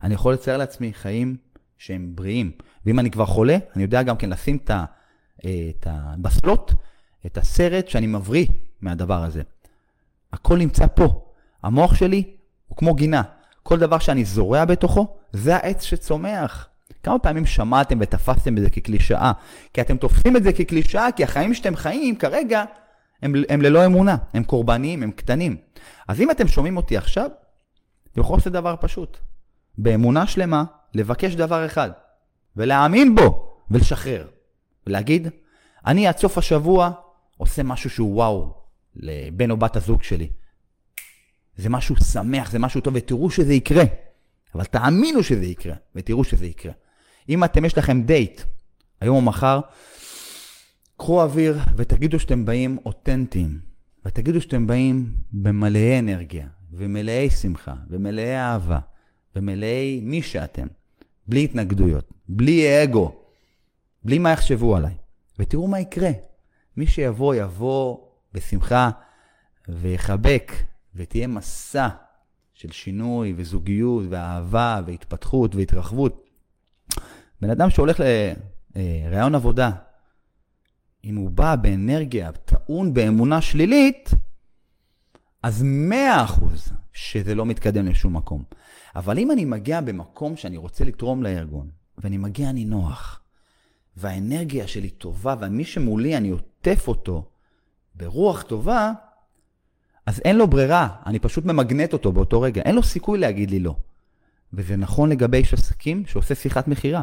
[0.02, 1.36] אני יכול לצייר לעצמי חיים
[1.78, 2.50] שהם בריאים.
[2.86, 4.84] ואם אני כבר חולה, אני יודע גם כן לשים את ה...
[5.40, 6.14] את ה...
[6.18, 6.72] בסלוט,
[7.26, 8.46] את הסרט שאני מבריא
[8.80, 9.42] מהדבר הזה.
[10.32, 11.32] הכל נמצא פה.
[11.62, 12.36] המוח שלי
[12.66, 13.22] הוא כמו גינה.
[13.62, 16.67] כל דבר שאני זורע בתוכו, זה העץ שצומח.
[17.02, 19.32] כמה פעמים שמעתם ותפסתם את זה כקלישאה?
[19.74, 22.64] כי אתם תופסים את זה כקלישאה, כי החיים שאתם חיים כרגע
[23.22, 25.56] הם, הם ללא אמונה, הם קורבניים, הם קטנים.
[26.08, 27.30] אז אם אתם שומעים אותי עכשיו,
[28.12, 29.18] אתם יכולים לעשות דבר פשוט.
[29.78, 31.90] באמונה שלמה, לבקש דבר אחד,
[32.56, 34.26] ולהאמין בו, ולשחרר.
[34.86, 35.28] ולהגיד,
[35.86, 36.90] אני עד סוף השבוע
[37.36, 38.54] עושה משהו שהוא וואו
[38.96, 40.28] לבן או בת הזוג שלי.
[41.56, 43.84] זה משהו שמח, זה משהו טוב, ותראו שזה יקרה.
[44.54, 46.72] אבל תאמינו שזה יקרה, ותראו שזה יקרה.
[47.28, 48.40] אם אתם, יש לכם דייט,
[49.00, 49.60] היום או מחר,
[50.96, 53.58] קחו אוויר ותגידו שאתם באים אותנטיים,
[54.06, 58.78] ותגידו שאתם באים במלאי אנרגיה, ומלאי שמחה, ומלאי אהבה,
[59.36, 60.66] ומלאי מי שאתם,
[61.26, 63.12] בלי התנגדויות, בלי אגו,
[64.04, 64.94] בלי מה יחשבו עליי.
[65.38, 66.10] ותראו מה יקרה.
[66.76, 67.98] מי שיבוא, יבוא
[68.34, 68.90] בשמחה
[69.68, 70.52] ויחבק,
[70.94, 71.88] ותהיה מסע
[72.54, 76.27] של שינוי וזוגיות ואהבה והתפתחות והתרחבות.
[77.40, 78.00] בן אדם שהולך
[78.76, 79.70] לראיון עבודה,
[81.04, 84.10] אם הוא בא באנרגיה, טעון באמונה שלילית,
[85.42, 88.44] אז מאה אחוז שזה לא מתקדם לשום מקום.
[88.96, 93.20] אבל אם אני מגיע במקום שאני רוצה לתרום לארגון, ואני מגיע נינוח,
[93.96, 97.28] והאנרגיה שלי טובה, ומי שמולי אני עוטף אותו
[97.94, 98.92] ברוח טובה,
[100.06, 102.62] אז אין לו ברירה, אני פשוט ממגנט אותו באותו רגע.
[102.62, 103.76] אין לו סיכוי להגיד לי לא.
[104.52, 107.02] וזה נכון לגבי איש עסקים שעושה שיחת מכירה.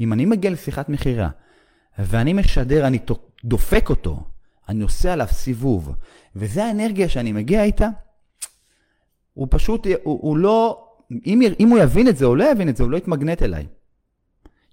[0.00, 1.28] אם אני מגיע לשיחת מכירה,
[1.98, 2.98] ואני משדר, אני
[3.44, 4.24] דופק אותו,
[4.68, 5.94] אני עושה עליו סיבוב,
[6.36, 7.88] וזה האנרגיה שאני מגיע איתה,
[9.34, 10.86] הוא פשוט, הוא, הוא לא,
[11.26, 13.66] אם, אם הוא יבין את זה או לא יבין את זה, הוא לא יתמגנט אליי.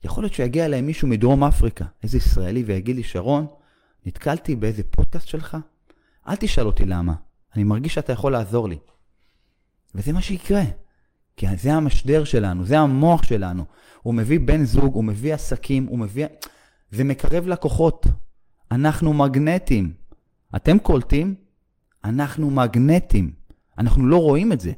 [0.03, 3.47] יכול להיות שיגיע אליי מישהו מדרום אפריקה, איזה ישראלי, ויגיד לי, שרון,
[4.05, 5.57] נתקלתי באיזה פודקאסט שלך?
[6.27, 7.13] אל תשאל אותי למה,
[7.55, 8.77] אני מרגיש שאתה יכול לעזור לי.
[9.95, 10.63] וזה מה שיקרה.
[11.37, 13.65] כי זה המשדר שלנו, זה המוח שלנו.
[14.01, 16.27] הוא מביא בן זוג, הוא מביא עסקים, הוא מביא...
[16.91, 18.05] זה מקרב לקוחות.
[18.71, 19.93] אנחנו מגנטים.
[20.55, 21.35] אתם קולטים?
[22.03, 23.31] אנחנו מגנטים.
[23.77, 24.71] אנחנו לא רואים את זה.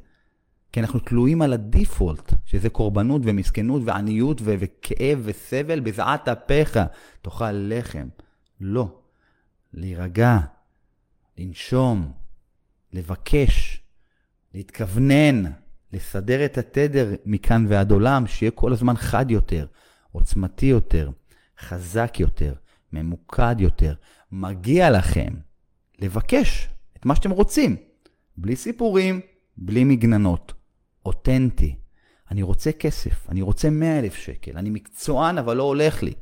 [0.71, 6.79] כי אנחנו תלויים על הדיפולט, שזה קורבנות ומסכנות ועניות ו- וכאב וסבל בזעת אפיך.
[7.21, 8.07] תאכל לחם.
[8.61, 8.99] לא.
[9.73, 10.37] להירגע,
[11.37, 12.11] לנשום,
[12.93, 13.81] לבקש,
[14.53, 15.43] להתכוונן,
[15.93, 19.65] לסדר את התדר מכאן ועד עולם, שיהיה כל הזמן חד יותר,
[20.11, 21.09] עוצמתי יותר,
[21.59, 22.53] חזק יותר,
[22.93, 23.93] ממוקד יותר.
[24.31, 25.33] מגיע לכם
[25.99, 27.75] לבקש את מה שאתם רוצים,
[28.37, 29.21] בלי סיפורים,
[29.57, 30.53] בלי מגננות.
[31.05, 31.75] אותנטי.
[32.31, 36.13] אני רוצה כסף, אני רוצה 100 אלף שקל, אני מקצוען אבל לא הולך לי.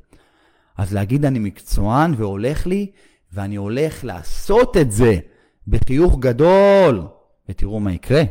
[0.78, 2.92] אז להגיד אני מקצוען והולך לי,
[3.34, 5.20] ואני הולך לעשות את זה
[5.68, 7.02] בחיוך גדול,
[7.50, 8.24] ותראו מה יקרה.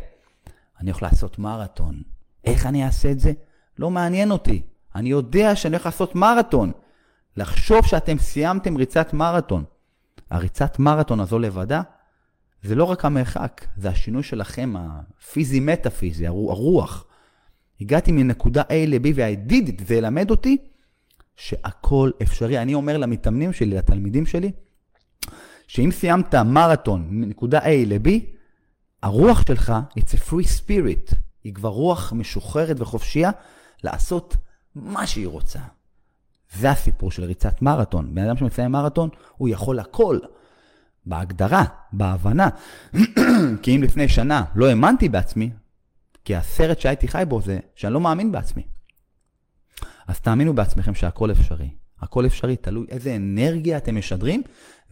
[0.80, 2.02] אני הולך לעשות מרתון.
[2.44, 3.32] איך אני אעשה את זה?
[3.78, 4.62] לא מעניין אותי.
[4.94, 6.72] אני יודע שאני הולך לעשות מרתון.
[7.36, 9.64] לחשוב שאתם סיימתם ריצת מרתון.
[10.30, 11.82] הריצת מרתון הזו לבדה,
[12.62, 17.04] זה לא רק המרחק, זה השינוי שלכם, הפיזי-מטאפיזי, הרוח.
[17.80, 20.56] הגעתי מנקודה A ל-B והידיד, זה ילמד אותי
[21.36, 22.58] שהכל אפשרי.
[22.58, 24.52] אני אומר למתאמנים שלי, לתלמידים שלי,
[25.66, 28.08] שאם סיימת מרתון מנקודה A ל-B,
[29.02, 33.30] הרוח שלך, it's a free spirit, היא כבר רוח משוחררת וחופשייה
[33.84, 34.36] לעשות
[34.74, 35.60] מה שהיא רוצה.
[36.54, 38.14] זה הסיפור של ריצת מרתון.
[38.14, 40.18] בן אדם שמסיים מרתון, הוא יכול הכל.
[41.06, 42.48] בהגדרה, בהבנה.
[43.62, 45.50] כי אם לפני שנה לא האמנתי בעצמי,
[46.24, 48.62] כי הסרט שהייתי חי בו זה שאני לא מאמין בעצמי.
[50.06, 51.70] אז תאמינו בעצמכם שהכל אפשרי.
[52.00, 54.42] הכל אפשרי, תלוי איזה אנרגיה אתם משדרים,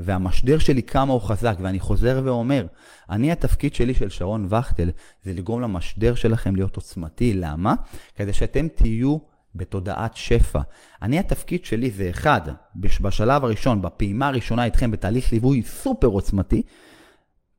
[0.00, 1.56] והמשדר שלי כמה הוא חזק.
[1.60, 2.66] ואני חוזר ואומר,
[3.10, 4.90] אני, התפקיד שלי של שרון וכטל,
[5.22, 7.34] זה לגרום למשדר שלכם להיות עוצמתי.
[7.34, 7.74] למה?
[8.14, 9.18] כדי שאתם תהיו
[9.54, 10.60] בתודעת שפע.
[11.02, 12.40] אני, התפקיד שלי זה אחד,
[12.76, 16.62] בשלב הראשון, בפעימה הראשונה איתכם, בתהליך ליווי סופר עוצמתי,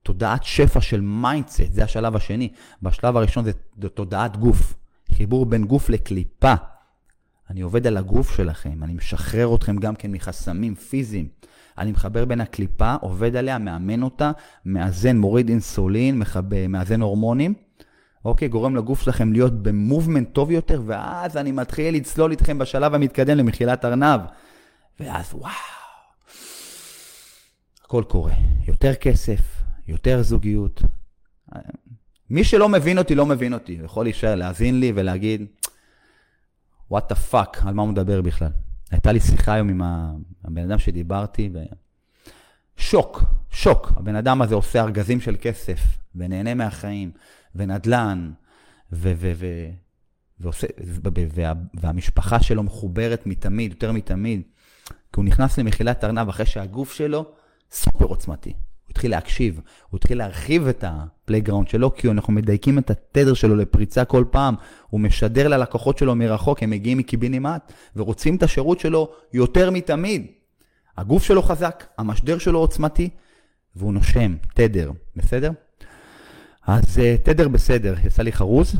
[0.03, 2.49] תודעת שפע של mindset, זה השלב השני.
[2.81, 4.73] בשלב הראשון זה, תודעת גוף,
[5.13, 6.53] חיבור בין גוף לקליפה.
[7.49, 11.27] אני עובד על הגוף שלכם, אני משחרר אתכם גם כן מחסמים פיזיים.
[11.77, 14.31] אני מחבר בין הקליפה, עובד עליה, מאמן אותה,
[14.65, 16.21] מאזן, מוריד אינסולין,
[16.69, 17.53] מאזן הורמונים.
[18.25, 23.37] אוקיי, גורם לגוף שלכם להיות במובמנט טוב יותר, ואז אני מתחיל לצלול איתכם בשלב המתקדם
[23.37, 24.21] למחילת ארנב.
[24.99, 25.51] ואז וואו,
[27.85, 28.33] הכל קורה.
[28.67, 29.39] יותר כסף,
[29.87, 30.81] יותר זוגיות.
[32.29, 33.77] מי שלא מבין אותי, לא מבין אותי.
[33.83, 35.45] יכול להישאר, להאזין לי ולהגיד,
[36.93, 38.51] what the fuck, על מה הוא מדבר בכלל.
[38.91, 39.81] הייתה לי שיחה היום עם
[40.43, 41.59] הבן אדם שדיברתי, ו...
[42.77, 43.91] שוק, שוק.
[43.95, 45.79] הבן אדם הזה עושה ארגזים של כסף,
[46.15, 47.11] ונהנה מהחיים,
[47.55, 48.31] ונדל"ן,
[48.91, 49.13] ו...
[49.17, 49.45] ו, ו
[50.39, 50.67] ועושה,
[51.33, 54.41] וה, והמשפחה שלו מחוברת מתמיד, יותר מתמיד,
[54.85, 57.25] כי הוא נכנס למחילת ארנב אחרי שהגוף שלו
[57.71, 58.53] סופר עוצמתי.
[58.85, 59.59] הוא התחיל להקשיב,
[59.89, 64.25] הוא התחיל להרחיב את ה playground שלו, כי אנחנו מדייקים את התדר שלו לפריצה כל
[64.31, 64.55] פעם,
[64.89, 70.25] הוא משדר ללקוחות שלו מרחוק, הם מגיעים מקיבינימט, ורוצים את השירות שלו יותר מתמיד.
[70.97, 73.09] הגוף שלו חזק, המשדר שלו עוצמתי,
[73.75, 75.51] והוא נושם, תדר, בסדר?
[76.67, 78.75] אז אה, תדר בסדר, יצא לי חרוז.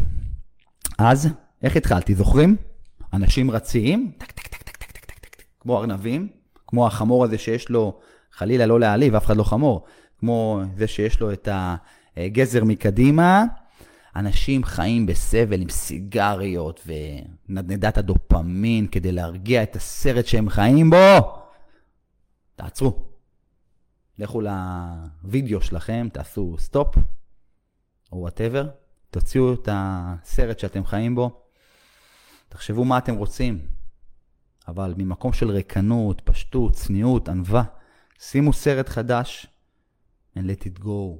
[0.97, 1.29] אז,
[1.63, 2.55] איך התחלתי, זוכרים?
[3.13, 6.27] אנשים רציים, טק טק טק טק טק טק טק, כמו ארנבים,
[6.67, 7.99] כמו החמור הזה שיש לו
[8.35, 9.85] חלילה לא להעליב, אף אחד לא חמור,
[10.19, 11.47] כמו זה שיש לו את
[12.17, 13.43] הגזר מקדימה.
[14.15, 16.87] אנשים חיים בסבל עם סיגריות
[17.49, 21.45] ונדנדת הדופמין כדי להרגיע את הסרט שהם חיים בו.
[22.55, 23.05] תעצרו.
[24.19, 26.95] לכו לוידאו שלכם, תעשו stop,
[28.11, 28.69] או וואטאבר,
[29.11, 31.41] תוציאו את הסרט שאתם חיים בו,
[32.49, 33.67] תחשבו מה אתם רוצים,
[34.67, 37.63] אבל ממקום של ריקנות, פשטות, צניעות, ענווה,
[38.19, 39.47] שימו סרט חדש
[40.37, 41.19] and let it go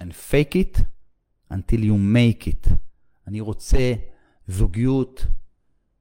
[0.00, 0.80] and fake it
[1.52, 2.72] until you make it.
[3.26, 3.94] אני רוצה
[4.48, 5.26] זוגיות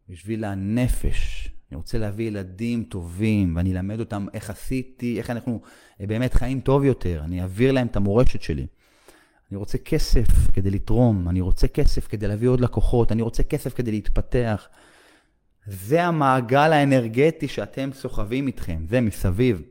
[0.09, 1.49] בשביל הנפש.
[1.71, 5.61] אני רוצה להביא ילדים טובים, ואני אלמד אותם איך עשיתי, איך אנחנו
[5.99, 7.21] באמת חיים טוב יותר.
[7.23, 8.67] אני אעביר להם את המורשת שלי.
[9.51, 13.73] אני רוצה כסף כדי לתרום, אני רוצה כסף כדי להביא עוד לקוחות, אני רוצה כסף
[13.73, 14.67] כדי להתפתח.
[15.67, 19.61] זה המעגל האנרגטי שאתם סוחבים איתכם, זה מסביב.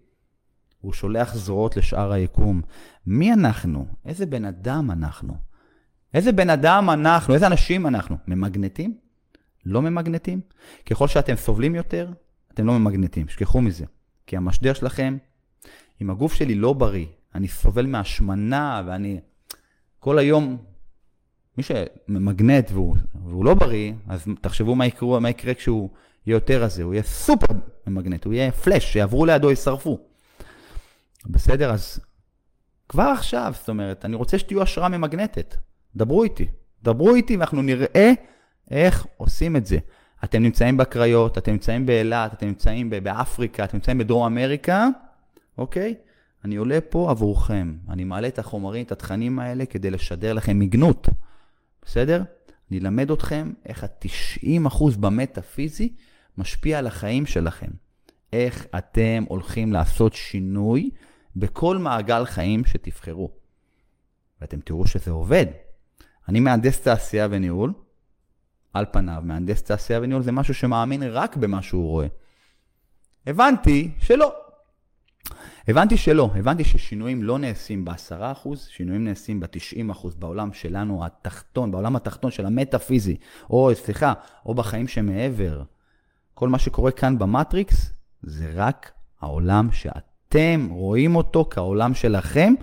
[0.85, 2.63] הוא שולח זרועות לשאר היקום.
[3.07, 3.87] מי אנחנו?
[4.07, 5.35] איזה בן אדם אנחנו?
[6.15, 7.35] איזה בן אדם אנחנו?
[7.35, 8.17] איזה אנשים אנחנו?
[8.29, 8.97] ממגנטים?
[9.67, 10.41] לא ממגנטים?
[10.87, 12.09] ככל שאתם סובלים יותר,
[12.55, 13.85] אתם לא ממגנטים, שכחו מזה.
[14.27, 15.17] כי המשדר שלכם,
[16.03, 19.21] אם הגוף שלי לא בריא, אני סובל מהשמנה ואני
[19.99, 20.57] כל היום,
[21.57, 25.91] מי שממגנט והוא, והוא לא בריא, אז תחשבו מה יקרה, מה יקרה כשהוא
[26.27, 27.55] יהיה יותר רזה, הוא יהיה סופר
[27.87, 30.14] ממגנט, הוא יהיה פלאש, שיעברו לידו, יישרפו.
[31.27, 31.71] בסדר?
[31.71, 32.01] אז
[32.89, 35.57] כבר עכשיו, זאת אומרת, אני רוצה שתהיו השראה ממגנטת.
[35.97, 36.47] דברו איתי.
[36.83, 38.13] דברו איתי ואנחנו נראה
[38.71, 39.79] איך עושים את זה.
[40.25, 44.89] אתם נמצאים בקריות, אתם נמצאים באילת, אתם נמצאים באפריקה, אתם נמצאים בדרום אמריקה,
[45.59, 45.95] אוקיי?
[46.45, 47.77] אני עולה פה עבורכם.
[47.89, 51.09] אני מעלה את החומרים, את התכנים האלה, כדי לשדר לכם מגנות,
[51.83, 52.23] בסדר?
[52.71, 55.95] אני אלמד אתכם איך ה-90% במטאפיזי
[56.39, 57.71] משפיע על החיים שלכם.
[58.33, 60.91] איך אתם הולכים לעשות שינוי
[61.37, 63.31] בכל מעגל חיים שתבחרו.
[64.41, 65.47] ואתם תראו שזה עובד.
[66.29, 67.73] אני מהנדס תעשייה וניהול,
[68.73, 72.07] על פניו, מהנדס תעשייה וניהול זה משהו שמאמין רק במה שהוא רואה.
[73.27, 74.35] הבנתי שלא.
[75.69, 82.31] הבנתי שלא, הבנתי ששינויים לא נעשים ב-10%, שינויים נעשים ב-90% בעולם שלנו התחתון, בעולם התחתון
[82.31, 83.17] של המטאפיזי,
[83.51, 84.13] או סליחה,
[84.47, 85.63] או בחיים שמעבר.
[86.35, 89.73] כל מה שקורה כאן במטריקס זה רק העולם
[90.35, 92.55] שאתם רואים אותו כעולם שלכם,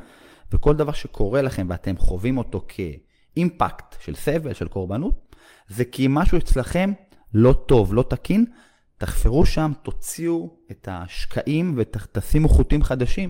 [0.51, 5.36] וכל דבר שקורה לכם ואתם חווים אותו כאימפקט של סבל, של קורבנות,
[5.67, 6.93] זה כי משהו אצלכם
[7.34, 8.45] לא טוב, לא תקין,
[8.97, 13.30] תחפרו שם, תוציאו את השקעים ותשימו חוטים חדשים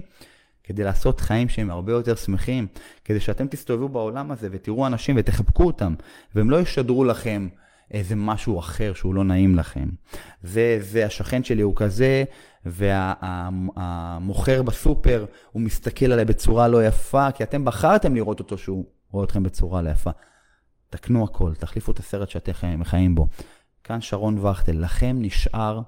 [0.64, 2.68] כדי לעשות חיים שהם הרבה יותר שמחים,
[3.06, 5.96] כדי שאתם תסתובבו בעולם הזה ותראו אנשים ותחבקו אותם,
[6.36, 7.48] והם לא ישדרו לכם
[7.92, 9.90] איזה משהו אחר שהוא לא נעים לכם.
[10.44, 12.24] זה, זה השכן שלי הוא כזה,
[12.66, 18.86] והמוכר וה, בסופר, הוא מסתכל עליי בצורה לא יפה, כי אתם בחרתם לראות אותו שהוא
[19.12, 20.12] רואה אתכם בצורה לא יפה.
[20.90, 23.28] תקנו הכל, תחליפו את הסרט שאתם חיים בו.
[23.84, 25.82] כאן שרון וכטל, לכם נשאר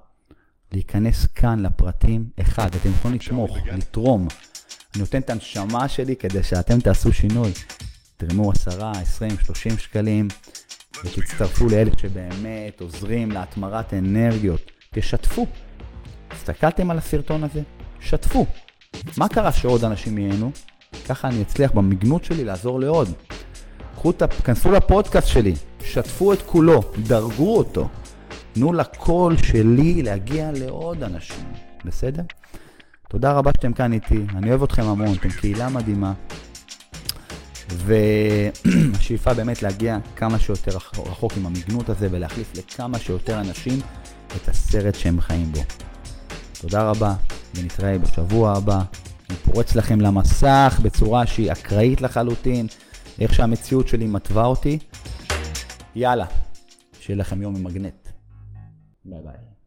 [0.72, 2.28] להיכנס כאן לפרטים.
[2.40, 4.28] אחד, אתם יכולים לתמוך, לתרום.
[4.94, 7.52] אני נותן את הנשמה שלי כדי שאתם תעשו שינוי.
[8.16, 10.28] תרמו 10, 20, 30 שקלים,
[11.04, 14.70] ותצטרפו לאלה שבאמת עוזרים להתמרת אנרגיות.
[14.94, 15.46] תשתפו.
[16.30, 17.62] הסתכלתם על הסרטון הזה?
[18.00, 18.46] שתפו.
[19.18, 20.50] מה קרה שעוד אנשים ייהנו?
[21.08, 23.08] ככה אני אצליח במגנות שלי לעזור לעוד.
[23.94, 27.88] קחו את, כנסו לפודקאסט שלי, שתפו את כולו, דרגו אותו.
[28.52, 31.44] תנו לקול שלי להגיע לעוד אנשים,
[31.84, 32.22] בסדר?
[33.08, 36.12] תודה רבה שאתם כאן איתי, אני אוהב אתכם המון, אתם קהילה מדהימה.
[37.76, 43.80] והשאיפה באמת להגיע כמה שיותר רחוק עם המגנות הזה ולהחליף לכמה שיותר אנשים
[44.36, 45.60] את הסרט שהם חיים בו.
[46.60, 47.14] תודה רבה,
[47.54, 48.82] ונתראה בשבוע הבא.
[49.30, 52.66] אני פורץ לכם למסך בצורה שהיא אקראית לחלוטין,
[53.20, 54.78] איך שהמציאות שלי מתווה אותי.
[55.94, 56.26] יאללה,
[57.00, 58.08] שיהיה לכם יום עם מגנט.
[59.04, 59.53] ביי ביי.